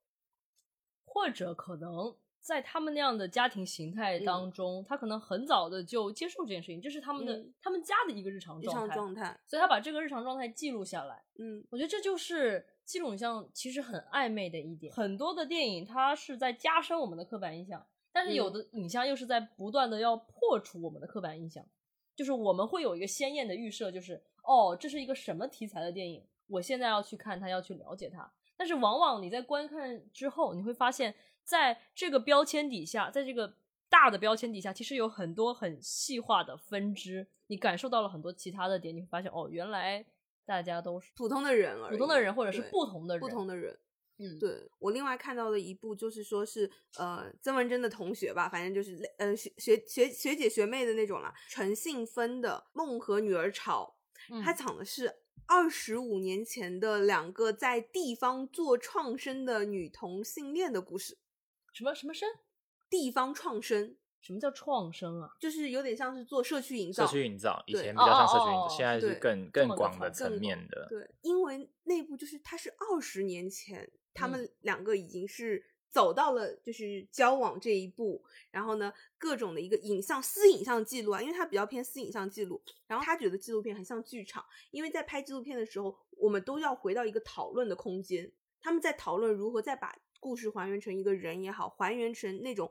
[1.07, 2.15] 或者可能
[2.47, 11.25] 在他们那样的家庭形态当中，他可能很早的就接受这件事情，这是他们的、嗯他们家的一个日常日常状态，状态，所以他把这个日常状态记录下来。
[11.41, 14.95] 嗯我觉得这就是记录影像其实很暧昧的一点。
[14.95, 21.67] 很多的电影它是在加深我们的刻板印象，但是有的影像又是在不断的要破除我们的刻板印象。
[22.15, 28.33] 就是我们会有一个鲜艳的预设，就是哦，这是一个什么题材的电影，我现在要去看它，要去了解它。
[28.57, 31.15] 但是往往你在观看之后，你会发现
[31.47, 33.57] 在这个标签底下，在这个
[33.89, 40.05] 大的标签底下，其实有很多很细化的分支，你感受到了很多其他的点，你会发现哦，原来
[40.45, 43.79] 大家都是普通的人而已，普通的人，或者是不同的人，不同的人。
[44.19, 53.95] 嗯，对我另外看到的一部就是说是呃曾文珍的同学吧，反正就是类呃学学学学姐学妹的那种啦，陈信芬的《梦和女儿吵》，
[54.35, 55.15] 嗯它讲的是
[55.47, 61.19] 二十五年前的两个在地方做创生的女同性恋的故事。
[61.77, 62.27] 什么什么生？
[62.89, 65.29] 地方创生什么叫创生啊？
[65.39, 70.87] 就是有点像是做社区营造，社区营造以前比较像社区营造，哦哦哦现在是更更广的层面的。
[70.89, 92.71] 对，因为内部就是他是二十年前，他嗯们两个已经是走到了就是交往这一步，然后呢，各种的一个影像私影像记录啊，因为他比较偏私影像记录，然后他觉得纪录片很像剧场，因为在拍纪录片的时候，我们都要回到一个讨论的空间，他们在讨论如何再把故事还原成一个人也好，还原成那种。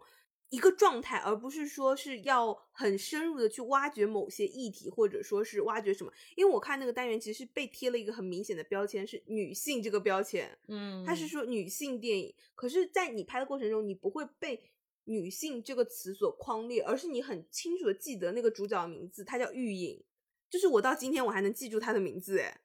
[0.49, 6.13] 一个状态，而不是说是要很深入的去挖掘某些议题，或者说是挖掘什么。
[6.35, 10.55] 因为我看那个单元其实被贴了一个很明显的标签，是女性这个标签。
[10.67, 14.61] 嗯，它是说女性电影，可是，在你拍的过程中，你不会被
[15.05, 20.03] 女性这个词所框列，而是你很清楚的记得那个主角的名字，她叫玉影，
[20.47, 22.61] 就是我到今天我还能记住她的名字，哎，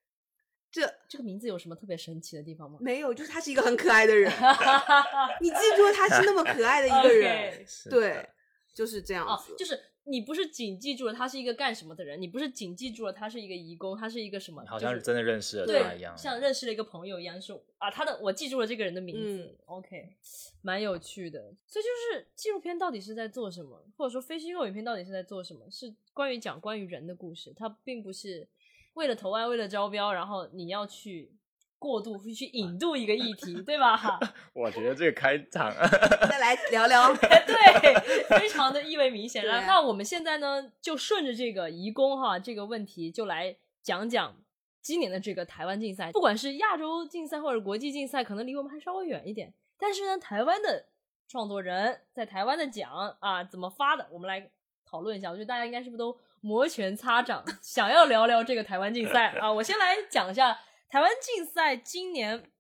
[0.71, 2.79] 这这个名字有什么特别神奇的地方吗？
[2.81, 4.31] 没有，就是他是一个很可爱的人，
[5.41, 8.29] 你记住了他是那么可爱的一个人 OK 是对，
[8.75, 16.17] 就是这样哦子，，就是你不是仅记住了他是一个干什么的人，你不是仅记住了他是一个义工，他是一个什么，好像是真的认识了对他一样。
[16.17, 20.17] 像认识了一个朋友一样，是啊，他的我记住了这个人的名字、嗯 o k
[20.63, 21.41] 蛮有趣的。
[21.67, 25.69] 所以就是纪录片到底是在做什么，或者说非虚构影片到底是在做什么？
[25.71, 28.49] 是关于讲关于人的故事，它并不是
[28.95, 31.33] 为了投案、为了招标，然后你要去
[31.79, 34.19] 过度去引渡一个议题， 对吧？
[34.53, 35.73] 我觉得这个开场
[36.29, 39.43] 再来聊聊，对，非常的意味明显。
[39.43, 44.37] 对然后那我们现在呢，就顺着这个移工哈这个问题，就来讲讲
[44.83, 46.13] 今年的这个台湾竞赛。
[46.13, 50.87] 不管是亚洲竞赛或者国际竞赛，可能离我们还稍微远一点，但是呢，台湾的
[51.29, 54.51] 创作人在台湾的奖啊怎么发的，我们来
[54.85, 55.31] 讨论一下。
[55.31, 59.53] 我觉得大家应该是不是都摩拳擦掌，想要聊聊这个台湾竞赛啊？
[59.53, 62.51] 我先来讲一下台湾竞赛今年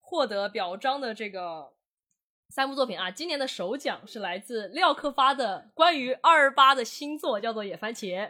[0.00, 1.72] 获得表彰的这个
[2.48, 8.26] 三部作品啊，今年的首奖是来自廖克发的关于二二八的新作，叫做《野番茄》。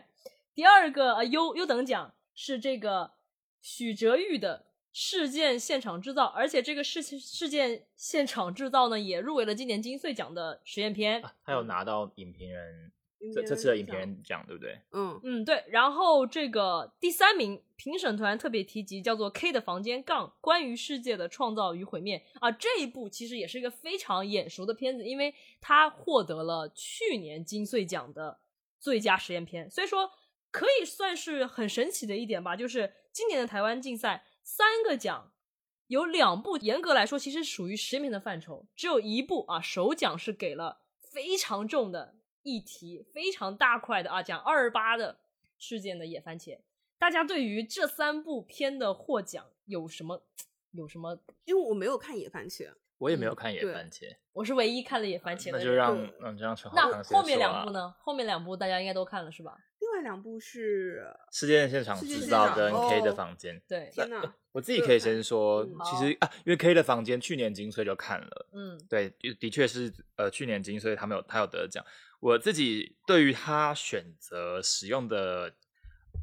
[0.55, 3.13] 第二个呃优优等奖是这个
[3.61, 11.23] 许哲玉的事件现场制造，而且这个事事件现场制造呢也入围了今年金穗奖的实验片。
[11.45, 12.91] 他有拿到影评人
[13.35, 14.81] 这这次的影评人奖，对不对？
[14.93, 15.65] 嗯，嗯，对。
[15.69, 28.39] 然后这个第三名评审团特别提及，叫做《K 的房间杠关于世界的创造与毁灭》啊，这一部其实也是一个非常眼熟的片子，因为它获得了去年金穗奖的
[28.79, 30.11] 最佳实验片，所以说
[30.51, 32.55] 可以算是很神奇的一点吧。
[32.55, 35.33] 就是今年的台湾竞赛三个奖。
[35.89, 40.81] 有两部严格来说其实属于实验片的范畴，只有一部啊首奖是给了
[41.13, 42.17] 非常重的
[42.47, 45.19] 议题，非常大块的啊讲二二八的
[45.59, 46.57] 事件的野番茄。
[46.97, 50.23] 大家对于这三部片的获奖有什么
[50.71, 51.19] 有什么？
[51.45, 55.51] 因为我没有看野番茄，我也没有嗯看野番茄，我是唯一看了野番茄。
[55.53, 57.95] 那就让对嗯就让陈浩那康先后面两部呢？
[57.99, 59.59] 后面两部大家应该都看了是吧？
[59.81, 63.61] 另外两部是事件现场制造跟 K 的房间。
[63.69, 71.85] 对，天哪， 我自己可以先说嗯，其实啊，因为 K 的房间去年金穗就看了，嗯对，的的确是呃去年金穗他们有他有得奖。
[72.21, 75.53] 我自己对于他选择使用的，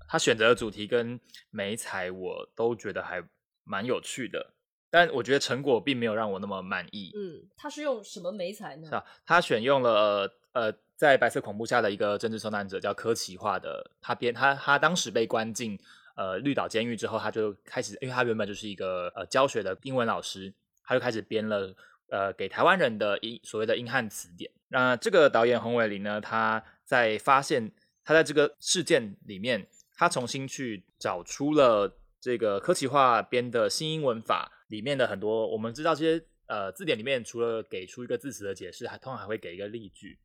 [0.07, 1.19] 他选择的主题跟
[1.49, 3.23] 美彩，我都觉得还
[3.63, 4.53] 蛮有趣的，
[4.89, 7.11] 但我觉得成果并没有让我那么满意。
[7.15, 9.03] 嗯他是用什么媒材呢？
[9.25, 15.79] 他选用了呃呃，在白色恐怖下的一个政治受难者叫柯奇画的，他编他他当时被关进
[16.15, 21.73] 呃绿岛监狱之后，他就开始，因为他原本就是一个呃教学的英文老师，他就开始编了
[22.14, 24.51] 呃给台湾人的英所谓的英汉词典。
[24.68, 27.72] 那这个导演洪伟林呢，他在发现
[28.05, 40.20] 他在这个事件里面，他重新去找出了这个科奇化编的新英文法里面的很多，我们知道这些呃字典里面除了给出一个字词的解释，还通常还会给一个例句。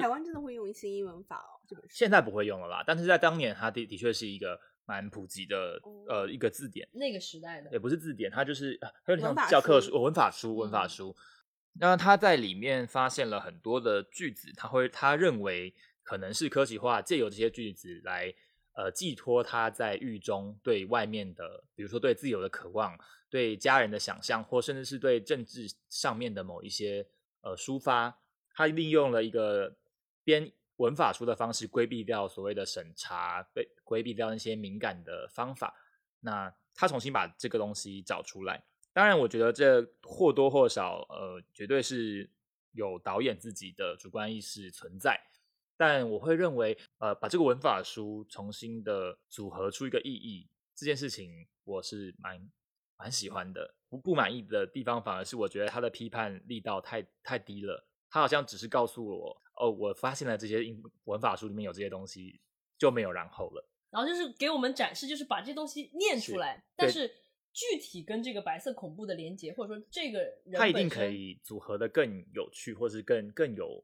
[0.00, 4.58] 台湾真的会用新英文法哦，这本书现在不会用了啦，但是在当年，它的的确是一个
[4.88, 5.78] 蛮普及的
[6.08, 6.88] 呃一个字典。
[6.92, 11.16] 那个时代的也不是字典，它就是呃有点像教科书文法书、文法嗯书。
[11.74, 15.72] 那他在里面发现了很多的句子，他会他认为
[16.02, 18.34] 可能是科技化借由这些句子来
[18.72, 27.06] 呃寄托他在狱中对外面的，比如说对自由的渴望、对家人的想象，或甚至是对政治上面的某一些
[27.42, 28.18] 呃抒发。
[28.54, 29.76] 他利用了一个
[30.24, 35.74] 编文法书的方式，规避掉所谓的审查，被规避掉那些敏感的方法。
[36.20, 38.64] 那他重新把这个东西找出来。
[38.92, 42.28] 当然，我觉得这或多或少，呃，绝对是
[42.72, 45.20] 有导演自己的主观意识存在。
[45.76, 52.50] 但我会认为，呃，把这个文法书重新的组合出一个意义，这件事情我是蛮
[52.96, 53.74] 蛮喜欢的。
[53.88, 57.86] 不不满意的地方，反而是我觉得他的批判力道太太低了。
[58.10, 62.40] 他好像只是告诉我，哦，我发现了这些英文法书里面有这些东西，
[62.78, 63.68] 就没有然后了。
[63.90, 67.08] 然后就是给我们展示，就是把这东西念出来，对但是
[67.52, 73.82] 具体跟这个白色恐怖的连接，或者说这个人它一定可以组合的更有趣，或是更更有，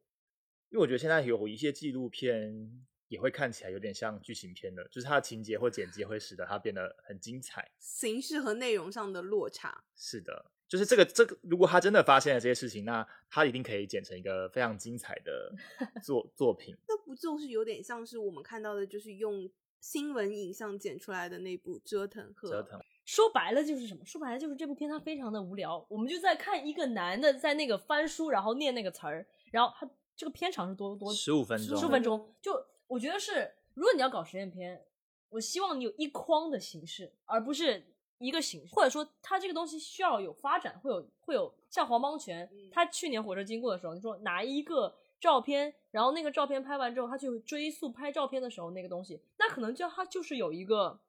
[0.68, 7.66] 因为我觉得现在有一些纪录片也会看起来有点像剧情片的，就是它的情节或剪辑会使得它变得很精彩。
[7.78, 9.84] 形式和内容上的落差。
[9.96, 15.54] 是的，就是这个这个，如果他真的发现了这些事情，那他一定可以剪成一个非常精彩的
[16.02, 16.74] 作作品。
[16.88, 19.48] 那不就是有点像是我们看到的，就是用
[19.78, 24.04] 新闻影像剪出来的那部《折腾》和折腾，说白了就是什么？
[24.04, 32.52] 说白了就是这部片它非常的无聊，我们就在看一个男的在那个翻书，然后念那个词儿，然后他这个片长是多多十五分钟，十五分钟，就
[32.88, 34.84] 我觉得是，如果你要搞实验片，
[35.28, 51.00] 我希望你有一框的形式，而不是一个形式，或者说它这个东西需要有发展，会有会有像黄邦权嗯，他去年火车经过的时候，你说拿一个照片，然后那个照片拍完之后，他去追溯拍照片的时候那个东西，那可能就它就是有一个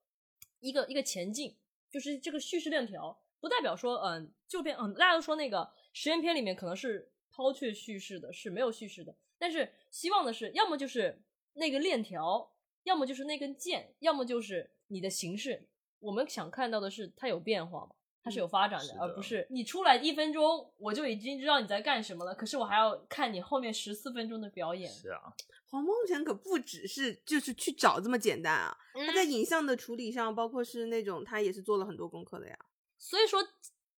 [0.59, 1.55] 一个一个前进，
[1.89, 11.21] 就是这个叙事链条，不代表说嗯旧片嗯大家都说那个实验片里面可能是抛却叙事的，是没有叙事的，但是希望的是，要么就是
[11.53, 12.51] 那个链条，
[12.83, 15.67] 要么就是那根剑，要么就是你的形式。
[16.05, 24.91] 我们想看到的是它有变化嘛，它是有发展的，而不是你出来一分钟我就已经知道你在干什么了，可是我还要看你后面十四分钟的表演。
[24.91, 25.33] 是啊，
[25.69, 28.77] 黄梦泉可不只是就是去找这么简单啊，
[29.07, 32.57] 他在嗯影像的处理上，包括是那种他也是做了很多功课的呀。
[32.97, 33.45] 所以说，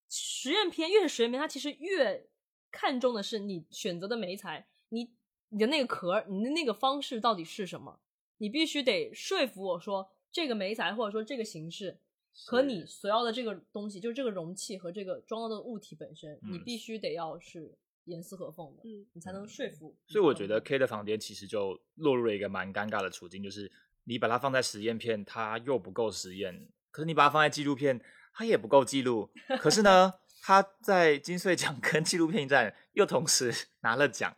[0.10, 2.28] 实验片越是实验片，它其实越
[2.72, 5.12] 看重的是你选择的媒材，你
[5.50, 8.00] 你的那个壳儿，你的那个方式到底是什么？
[8.40, 11.98] 你必须得说服我说，这个媒材或者说这个形式
[12.46, 19.98] 和你所要的这个东西，就是这个容器和这个装到的物体本身，你嗯必须得要是严丝合缝的，嗯你才能说服。
[20.06, 23.72] 所以我觉得 K 的房间其实就落入了一个蛮尴尬的处境，就是
[24.04, 26.54] 你把它放在实验片，它又不够实验；
[26.92, 28.00] 可是你把它放在纪录片，
[28.32, 29.32] 它也不够记录。
[29.60, 30.14] 可是呢，
[30.44, 34.38] 它在金穗奖 跟纪录片影展又同时 拿了奖。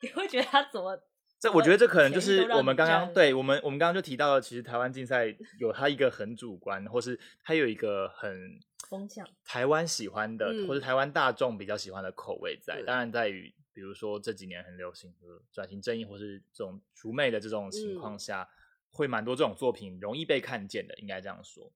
[0.00, 0.98] 你会觉得他怎么？
[1.38, 5.26] 这我觉得这可能就是我们刚刚对我们我们刚刚就提到了，其实台湾竞赛
[5.58, 8.58] 有它一个很主观，或是它有一个很
[8.88, 12.76] 风向台湾喜欢的，嗯或者台湾大众比较喜欢的口味在。
[12.76, 18.48] 对当然，在于比如说这几年很流行的转型正义，或是这种除魅的这种情嗯况下，
[18.90, 21.70] 会蛮多这种作品容易被看见的，应该这样说。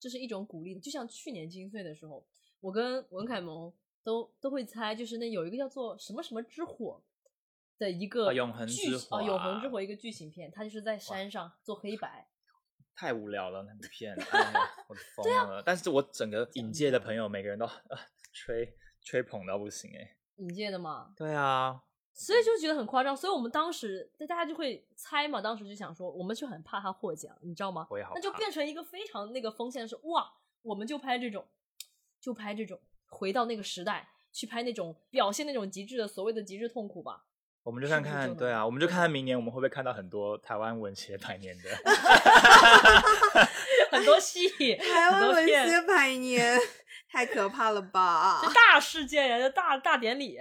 [0.00, 2.26] 这是一种鼓励，就像去年金穗的时候，
[2.60, 3.70] 我跟文凯萌
[4.02, 7.02] 都都会猜，就是那有一个叫做什么什么之火
[7.82, 12.28] 的一个啊永恒之火啊，永恒之啊火一个剧情片，它就是在山上做黑白，
[12.94, 14.54] 太无聊了那部片， 哎，
[14.88, 15.60] 我疯了。
[15.66, 17.74] 但是我整个影界的朋友每个人都、 啊、
[18.32, 27.86] 吹吹捧到不行哎、影界的嘛，对啊，所以就觉得很夸张，所以我们当时大家就会猜嘛，当时就想说，我们就很怕他获奖，你知道吗？
[27.90, 31.44] 我也好那就变成一个非常那个风险是哇，我们就拍这种，
[32.20, 32.78] 就拍这种，
[33.08, 37.24] 回到那个时代去拍那种表现那种极致的所谓的极致痛苦吧。
[37.64, 41.70] 我们就看看，对啊，我们就看看明年我们会不会看到很多台湾文学百年的。
[43.90, 46.58] 很多戏， 台湾文学百年，
[47.08, 48.52] 太可怕了吧 这？
[48.52, 50.40] 大事件呀，这大大典礼。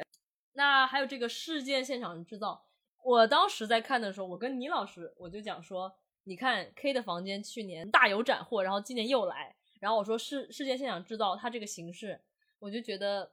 [0.53, 2.65] 那还有这个事件现场制造，
[3.03, 5.93] 我当时在看的时候，我跟倪老师我就讲说，
[6.23, 12.19] 你看 K 的房间去年大有斩获，然后今年又来，然后我说事事件现场制造它这个形式，
[12.59, 13.31] 我就觉得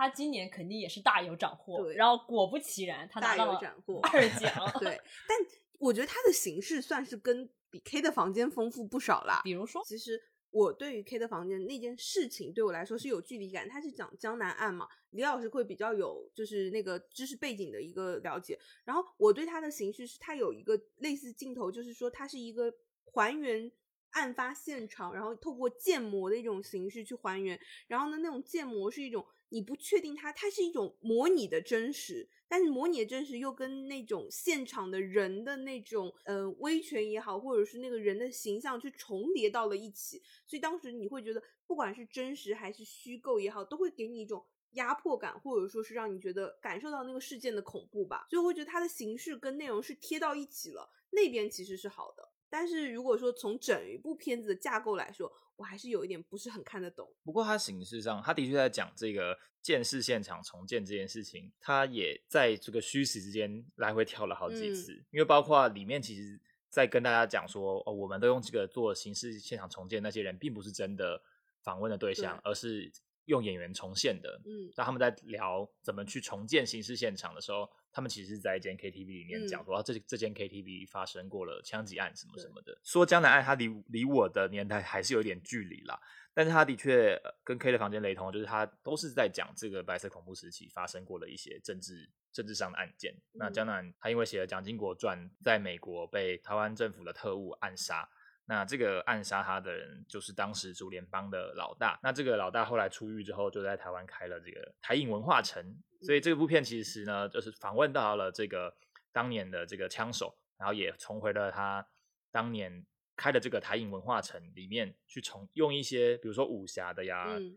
[0.00, 1.82] 他今年肯定也是大有斩获。
[1.82, 4.00] 对然后果不其然，他拿大有到了斩获。
[4.00, 4.50] 二 奖。
[4.80, 4.98] 对，
[5.28, 5.38] 但
[5.78, 9.42] 我觉得他的形式算是跟比 K 的房间丰富不少啦。
[9.44, 10.20] 比如说，其实
[10.50, 13.68] 我对于 K 的房间那件事情，对我来说是有距离感。
[13.68, 18.58] 他是讲江南案嘛，李老师会比较有就是那个知识背景的一个了解。
[18.84, 22.72] 然后我对他的形式是，他有一个类似镜头，就是说它是一个
[23.12, 23.70] 还原
[24.10, 27.58] 案发现场，然后透过建模的一种形式去还原。
[27.86, 48.26] 然后呢，那种建模是一种你不确定它，它是一种模拟的真实，但是模拟的真实又跟那种现场的人的那种呃威权也好，或者是那个人的形象去重叠到了一起，所以当时你会觉得，不管是真实还是虚构也好，都会给你一种压迫感，或者说是让你觉得感受到那个事件的恐怖吧。
[48.30, 52.29] 所以我会觉得它的形式跟内容是贴到一起了，那边其实是好的。
[52.50, 57.08] 但是如果说从整一部片子的架构来说，我还是有一点不是很看得懂。
[57.22, 71.22] 不过它形式上，它的确在讲这个建市现场重建这件事情，它也在这个虚实之间来回跳了好几嗯次，因为包括里面其实在跟大家讲说，哦，我们都用这个做刑事现场重建，那些人并不是真的
[71.62, 72.90] 访问的对象，对而是
[73.26, 74.40] 用演员重现的。
[74.44, 82.78] 嗯那他们在聊怎么去重建刑事现场的时候，他们其实是在一间 KTV 里面讲嗯说，啊这这间 KTV 发生过了枪击案什么什么的。
[82.84, 86.00] 说江南案，它离离我的年代还是有点距离啦，
[86.32, 93.14] 但是它的确呃跟 K 的房间雷同，就是它都是在讲这个白色恐怖时期发生过的一些政治政治上的案件。
[93.32, 98.08] 那嗯江南他因为写了《蒋经国传》，在美国被台湾政府的特务暗杀。
[98.50, 101.96] 那这个暗杀他的人就是当时竹联帮的老大。
[102.02, 105.80] 那这个老大后来出狱之后，就在台湾开了这个台影文化城。
[106.02, 108.74] 所以这部片其实呢，就是访问到了这个
[109.12, 111.86] 当年的这个枪手，然后也重回了他
[112.32, 112.84] 当年
[113.14, 117.56] 开的这个台影文化城里面去重用一些，比如说武侠的呀，嗯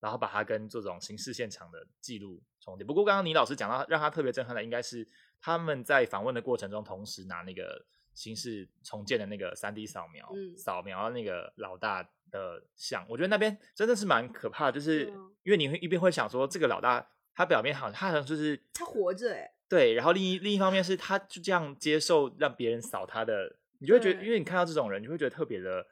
[0.00, 2.86] 然后把它跟这种刑事现场的记录重叠。
[2.86, 5.06] 不过刚刚倪老师讲到，让他特别震撼的应该是
[5.38, 7.84] 他们在访问的过程中，同时拿那个
[8.14, 13.06] 刑事重建的那个三 D 扫描，嗯扫描那个老大的像。
[13.08, 15.06] 我觉得那边真的是蛮可怕的，就是
[15.42, 25.86] 因为你会一边会想说，这个老大他表面好像他好像就是他活着哎、对，然后另一另一方面是他就这样接受让别人扫他的，你就会觉得，因为你看到这种人，你会觉得特别的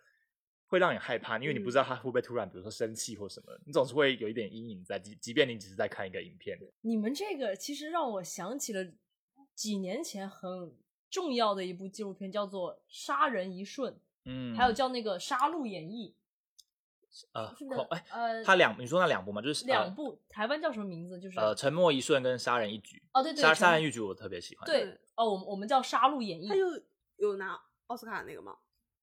[0.67, 6.59] 会让你害怕，因为你不嗯知道他会不会突然，比如说生气或什么，你总是会有一点阴影在，即即便你只是在看一个影片。
[6.83, 8.85] 你们这个其实让我想起了
[9.55, 10.75] 几年前很
[11.11, 13.93] 重要的一部纪录片，叫做《杀人一瞬》，
[14.25, 16.15] 嗯，还有叫那个《杀戮演绎
[17.33, 21.19] 呃，》，恐哎，呃，他两你说那两部嘛，就是两部，台湾叫什么名字？
[21.19, 26.85] 就是呃，呃，沉默一瞬跟杀人一局，哦，对对，杀杀人一局我特别喜欢，对对哦，我们我们叫《杀戮演绎他》，就
[27.17, 28.57] 有拿奥斯卡那个吗？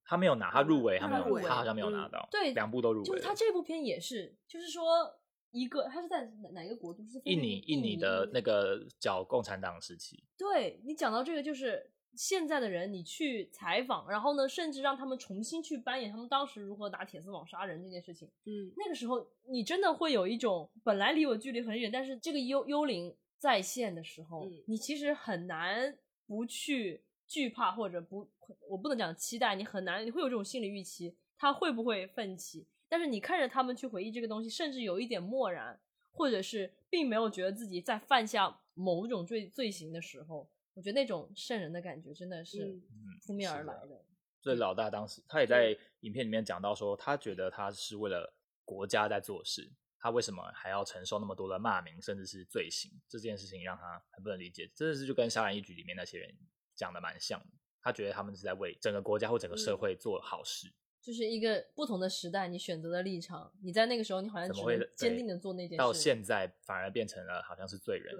[0.08, 5.18] 他没有拿，他入围，他没有，他入围他好像没有嗯拿到，对两部都入围，就是他这部片也是，就是说
[5.50, 7.04] 一个他是在哪哪一个国度？
[7.08, 18.28] 是印尼印尼的那个叫共产党时期，对你讲到这个，就是现在的人，你去采访，然后呢，甚至让他们重新去扮演他们当时如何打铁丝网杀人这件事情。
[18.46, 28.28] 嗯，那个时候，你真的会有一种本来离我距离很远，但是这个幽幽灵在线的时候，嗯你其实很难不去惧怕或者不，
[28.70, 32.68] 我不能讲期待，你很难，你会有这种心理预期，他会不会奋起？
[32.88, 35.80] 但是你看着他们去回忆这个东西，甚至有一点漠然，
[36.12, 42.84] 或者是并没有觉得自己在犯下某种罪罪行的时候，我觉得那种瘆人的感觉真的是嗯
[43.26, 44.06] 扑面而来的。
[44.40, 48.32] 所以老大当时他也在影片里面讲到说，他觉得他是为了
[48.64, 52.92] 国家在做事，他为什么还要承受那么多的骂名，甚至是罪行？
[53.08, 56.32] 这件事情让他很不能理解，真的是就跟《杀人一局》里面那些人
[56.76, 57.48] 讲的蛮像的。
[57.82, 60.72] 他觉得他们是在为整个国家或整个社嗯会做好事。
[61.02, 65.78] 就是一个不同的时代，你选择的立场，你在那个时候，你好像只怎么会坚定的做那件事。
[65.78, 68.16] 到现在反而变成了好像是罪人。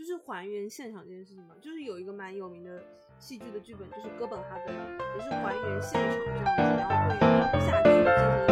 [0.00, 2.82] 就是还原现场这件事情嘛，就是有一个蛮有名的
[3.18, 8.49] 戏剧的剧本，就是哥本哈根，也是还原现场这样子，然后对夏季进行